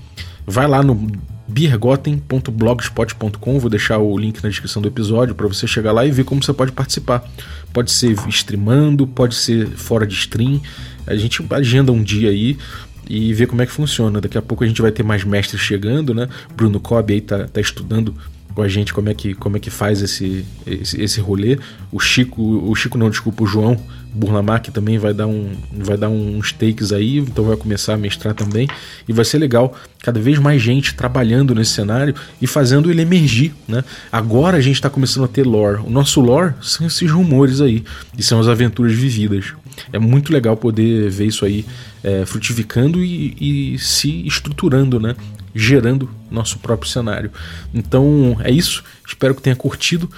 vai 0.45 0.67
lá 0.67 0.81
no 0.81 1.11
biergoten.blogspot.com, 1.47 3.59
vou 3.59 3.69
deixar 3.69 3.99
o 3.99 4.17
link 4.17 4.43
na 4.43 4.49
descrição 4.49 4.81
do 4.81 4.87
episódio 4.87 5.35
para 5.35 5.47
você 5.47 5.67
chegar 5.67 5.91
lá 5.91 6.03
e 6.05 6.11
ver 6.11 6.23
como 6.23 6.43
você 6.43 6.51
pode 6.51 6.71
participar. 6.71 7.23
Pode 7.71 7.91
ser 7.91 8.15
streamando, 8.29 9.05
pode 9.05 9.35
ser 9.35 9.67
fora 9.67 10.07
de 10.07 10.15
stream. 10.15 10.59
A 11.05 11.15
gente 11.15 11.45
agenda 11.51 11.91
um 11.91 12.01
dia 12.01 12.29
aí 12.29 12.57
e 13.09 13.33
ver 13.33 13.47
como 13.47 13.61
é 13.61 13.65
que 13.65 13.71
funciona. 13.71 14.21
Daqui 14.21 14.37
a 14.37 14.41
pouco 14.41 14.63
a 14.63 14.67
gente 14.67 14.81
vai 14.81 14.91
ter 14.91 15.03
mais 15.03 15.23
mestres 15.23 15.61
chegando, 15.61 16.13
né? 16.13 16.27
Bruno 16.55 16.79
Cobb 16.79 17.13
aí 17.13 17.21
tá, 17.21 17.47
tá 17.47 17.61
estudando 17.61 18.13
com 18.57 18.63
a 18.63 18.67
gente 18.67 18.91
como 18.91 19.07
é 19.07 19.13
que, 19.13 19.35
como 19.35 19.55
é 19.55 19.59
que 19.59 19.69
faz 19.69 20.01
esse, 20.01 20.43
esse, 20.65 20.99
esse 20.99 21.21
rolê. 21.21 21.59
O 21.91 21.99
Chico, 21.99 22.41
o 22.41 22.73
Chico 22.73 22.97
não, 22.97 23.07
desculpa, 23.07 23.43
o 23.43 23.45
João 23.45 23.79
Burlamac 24.11 24.71
também 24.71 24.97
vai 24.97 25.13
dar, 25.13 25.27
um, 25.27 25.51
vai 25.71 25.95
dar 25.95 26.09
uns 26.09 26.51
takes 26.51 26.91
aí, 26.91 27.19
então 27.19 27.45
vai 27.45 27.55
começar 27.55 27.93
a 27.93 27.97
mestrar 27.97 28.33
também. 28.33 28.67
E 29.07 29.13
vai 29.13 29.23
ser 29.23 29.37
legal, 29.37 29.77
cada 30.01 30.19
vez 30.19 30.39
mais 30.39 30.59
gente 30.59 30.95
trabalhando 30.95 31.53
nesse 31.53 31.71
cenário 31.71 32.15
e 32.41 32.47
fazendo 32.47 32.89
ele 32.89 33.03
emergir. 33.03 33.53
Né? 33.67 33.83
Agora 34.11 34.57
a 34.57 34.61
gente 34.61 34.75
está 34.75 34.89
começando 34.89 35.25
a 35.25 35.27
ter 35.27 35.43
lore. 35.43 35.81
O 35.85 35.89
nosso 35.91 36.19
lore 36.19 36.55
são 36.59 36.87
esses 36.87 37.11
rumores 37.11 37.61
aí, 37.61 37.83
e 38.17 38.23
são 38.23 38.39
as 38.39 38.47
aventuras 38.47 38.93
vividas. 38.93 39.53
É 39.93 39.99
muito 39.99 40.33
legal 40.33 40.57
poder 40.57 41.11
ver 41.11 41.27
isso 41.27 41.45
aí 41.45 41.63
é, 42.07 42.25
frutificando 42.25 43.03
e, 43.03 43.73
e 43.73 43.79
se 43.79 44.25
estruturando, 44.25 44.97
né? 44.97 45.13
gerando 45.53 46.09
nosso 46.31 46.59
próprio 46.59 46.89
cenário. 46.89 47.31
Então 47.73 48.37
é 48.43 48.51
isso, 48.51 48.83
espero 49.05 49.35
que 49.35 49.41
tenha 49.41 49.55
curtido. 49.55 50.09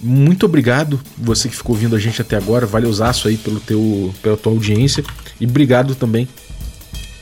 Muito 0.00 0.46
obrigado 0.46 1.00
você 1.18 1.48
que 1.48 1.56
ficou 1.56 1.74
ouvindo 1.74 1.96
a 1.96 1.98
gente 1.98 2.22
até 2.22 2.36
agora, 2.36 2.64
valeuzaço 2.66 3.28
aí 3.28 3.36
pelo 3.36 3.60
teu, 3.60 4.14
pela 4.22 4.36
tua 4.36 4.52
audiência 4.52 5.04
e 5.40 5.44
obrigado 5.44 5.94
também 5.94 6.26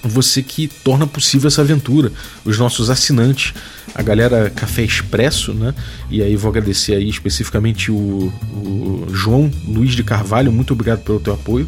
você 0.06 0.42
que 0.42 0.68
torna 0.68 1.06
possível 1.06 1.48
essa 1.48 1.62
aventura, 1.62 2.12
os 2.44 2.58
nossos 2.58 2.90
assinantes, 2.90 3.54
a 3.94 4.02
galera 4.02 4.50
Café 4.50 4.82
Expresso, 4.82 5.54
né? 5.54 5.74
E 6.10 6.22
aí 6.22 6.36
vou 6.36 6.50
agradecer 6.50 6.94
aí 6.94 7.08
especificamente 7.08 7.90
o, 7.90 8.30
o 8.52 9.06
João 9.10 9.50
Luiz 9.66 9.92
de 9.92 10.04
Carvalho, 10.04 10.52
muito 10.52 10.74
obrigado 10.74 11.00
pelo 11.00 11.20
teu 11.20 11.32
apoio. 11.32 11.66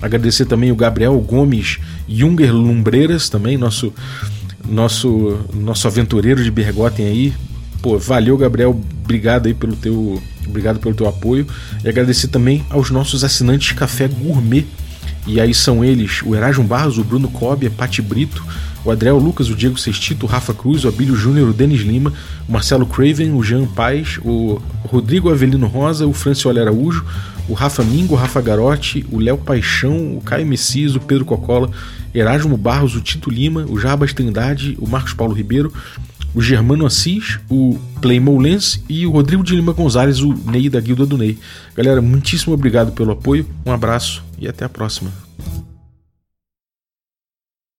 Agradecer 0.00 0.46
também 0.46 0.70
o 0.70 0.76
Gabriel 0.76 1.18
Gomes 1.20 1.78
Junger 2.08 2.54
Lumbreiras, 2.54 3.28
também 3.28 3.56
nosso 3.56 3.92
nosso 4.68 5.38
nosso 5.54 5.86
aventureiro 5.86 6.42
de 6.42 6.50
Bergotten 6.50 7.06
aí. 7.06 7.32
Pô, 7.82 7.98
valeu, 7.98 8.36
Gabriel. 8.36 8.78
Obrigado 9.04 9.46
aí 9.46 9.54
pelo 9.54 9.74
teu, 9.76 10.20
obrigado 10.46 10.78
pelo 10.78 10.94
teu 10.94 11.08
apoio. 11.08 11.46
E 11.84 11.88
agradecer 11.88 12.28
também 12.28 12.64
aos 12.70 12.90
nossos 12.90 13.24
assinantes 13.24 13.72
Café 13.72 14.08
Gourmet. 14.08 14.66
E 15.26 15.40
aí 15.40 15.52
são 15.52 15.84
eles 15.84 16.22
o 16.22 16.34
Erasmo 16.34 16.64
Barros, 16.64 16.96
o 16.96 17.04
Bruno 17.04 17.28
Cobb, 17.28 17.66
a 17.66 17.70
Pati 17.70 18.00
Brito, 18.00 18.42
o 18.84 18.90
Adriel 18.90 19.18
Lucas, 19.18 19.50
o 19.50 19.54
Diego 19.54 19.78
Sextito, 19.78 20.24
o 20.24 20.28
Rafa 20.28 20.54
Cruz, 20.54 20.84
o 20.84 20.88
Abílio 20.88 21.14
Júnior, 21.14 21.50
o 21.50 21.52
Denis 21.52 21.82
Lima, 21.82 22.12
o 22.48 22.52
Marcelo 22.52 22.86
Craven, 22.86 23.32
o 23.32 23.42
Jean 23.42 23.66
Paz, 23.66 24.18
o 24.24 24.60
Rodrigo 24.84 25.30
Avelino 25.30 25.66
Rosa, 25.66 26.06
o 26.06 26.14
Francioli 26.14 26.60
Araújo, 26.60 27.04
o 27.48 27.54
Rafa 27.54 27.82
Mingo, 27.82 28.14
o 28.14 28.16
Rafa 28.16 28.40
Garotti, 28.40 29.06
o 29.10 29.18
Léo 29.18 29.38
Paixão, 29.38 30.16
o 30.16 30.20
Caio 30.20 30.46
Messias, 30.46 30.94
o 30.94 31.00
Pedro 31.00 31.24
Cocola, 31.24 31.70
Erasmo 32.14 32.56
Barros, 32.56 32.94
o 32.94 33.00
Tito 33.00 33.30
Lima, 33.30 33.64
o 33.68 33.78
Jarbas 33.78 34.12
Trindade, 34.12 34.76
o 34.78 34.86
Marcos 34.86 35.14
Paulo 35.14 35.32
Ribeiro, 35.32 35.72
o 36.34 36.42
Germano 36.42 36.84
Assis, 36.84 37.38
o 37.48 37.78
Playmo 38.00 38.38
Lens 38.38 38.82
e 38.88 39.06
o 39.06 39.10
Rodrigo 39.10 39.42
de 39.42 39.56
Lima 39.56 39.72
Gonzalez, 39.72 40.20
o 40.20 40.34
Ney 40.50 40.68
da 40.68 40.80
Guilda 40.80 41.06
do 41.06 41.16
Ney. 41.16 41.38
Galera, 41.74 42.02
muitíssimo 42.02 42.52
obrigado 42.52 42.92
pelo 42.92 43.12
apoio, 43.12 43.46
um 43.64 43.72
abraço 43.72 44.22
e 44.38 44.46
até 44.46 44.64
a 44.64 44.68
próxima. 44.68 45.27